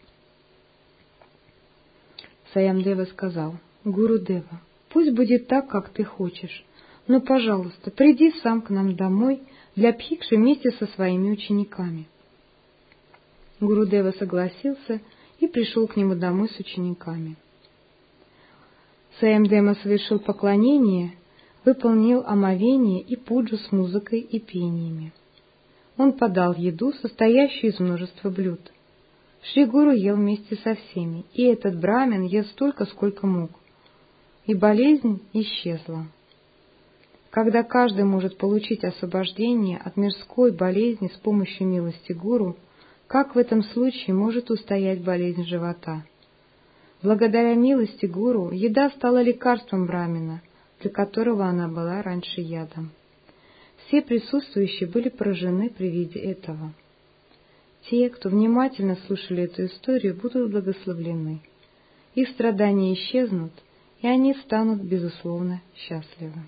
Саямдева 2.53 3.05
сказал, 3.05 3.55
Гуру 3.83 4.17
Дева, 4.17 4.61
пусть 4.89 5.11
будет 5.11 5.47
так, 5.47 5.67
как 5.67 5.89
ты 5.89 6.03
хочешь, 6.03 6.63
но, 7.07 7.21
пожалуйста, 7.21 7.91
приди 7.91 8.31
сам 8.41 8.61
к 8.61 8.69
нам 8.69 8.95
домой 8.95 9.43
для 9.75 9.93
Пхикши 9.93 10.37
вместе 10.37 10.71
со 10.71 10.87
своими 10.87 11.31
учениками. 11.31 12.07
Гурудева 13.59 14.11
согласился 14.11 15.01
и 15.39 15.47
пришел 15.47 15.87
к 15.87 15.95
нему 15.95 16.15
домой 16.15 16.49
с 16.49 16.59
учениками. 16.59 17.35
Саемдема 19.19 19.75
совершил 19.75 20.19
поклонение, 20.19 21.13
выполнил 21.65 22.23
омовение 22.25 23.01
и 23.01 23.15
пуджу 23.15 23.57
с 23.57 23.71
музыкой 23.71 24.19
и 24.19 24.39
пениями. 24.39 25.11
Он 25.97 26.13
подал 26.13 26.53
еду, 26.53 26.93
состоящую 26.93 27.73
из 27.73 27.79
множества 27.79 28.29
блюд. 28.29 28.61
Шригуру 29.41 29.91
ел 29.91 30.15
вместе 30.15 30.55
со 30.57 30.75
всеми, 30.75 31.25
и 31.33 31.43
этот 31.43 31.79
брамин 31.79 32.23
ел 32.23 32.45
столько, 32.45 32.85
сколько 32.85 33.27
мог. 33.27 33.51
И 34.45 34.53
болезнь 34.53 35.21
исчезла 35.33 36.05
когда 37.35 37.63
каждый 37.63 38.05
может 38.05 38.37
получить 38.37 38.85
освобождение 38.85 39.77
от 39.77 39.97
мирской 39.97 40.53
болезни 40.53 41.11
с 41.13 41.17
помощью 41.17 41.67
милости 41.67 42.13
гуру, 42.13 42.55
как 43.07 43.35
в 43.35 43.37
этом 43.37 43.61
случае 43.61 44.15
может 44.15 44.49
устоять 44.49 45.03
болезнь 45.03 45.43
живота? 45.43 46.05
Благодаря 47.03 47.53
милости 47.55 48.05
гуру 48.05 48.51
еда 48.51 48.89
стала 48.91 49.21
лекарством 49.21 49.85
брамина, 49.85 50.41
для 50.85 50.91
которого 50.91 51.47
она 51.47 51.67
была 51.67 52.03
раньше 52.03 52.41
ядом. 52.41 52.91
Все 53.87 54.03
присутствующие 54.03 54.87
были 54.87 55.09
поражены 55.09 55.71
при 55.71 55.89
виде 55.89 56.19
этого. 56.19 56.73
Те, 57.89 58.07
кто 58.11 58.29
внимательно 58.29 58.95
слушали 59.07 59.45
эту 59.45 59.65
историю, 59.65 60.13
будут 60.13 60.51
благословлены. 60.51 61.41
Их 62.13 62.29
страдания 62.29 62.93
исчезнут, 62.93 63.51
и 64.03 64.07
они 64.07 64.35
станут, 64.35 64.79
безусловно, 64.81 65.59
счастливы. 65.75 66.43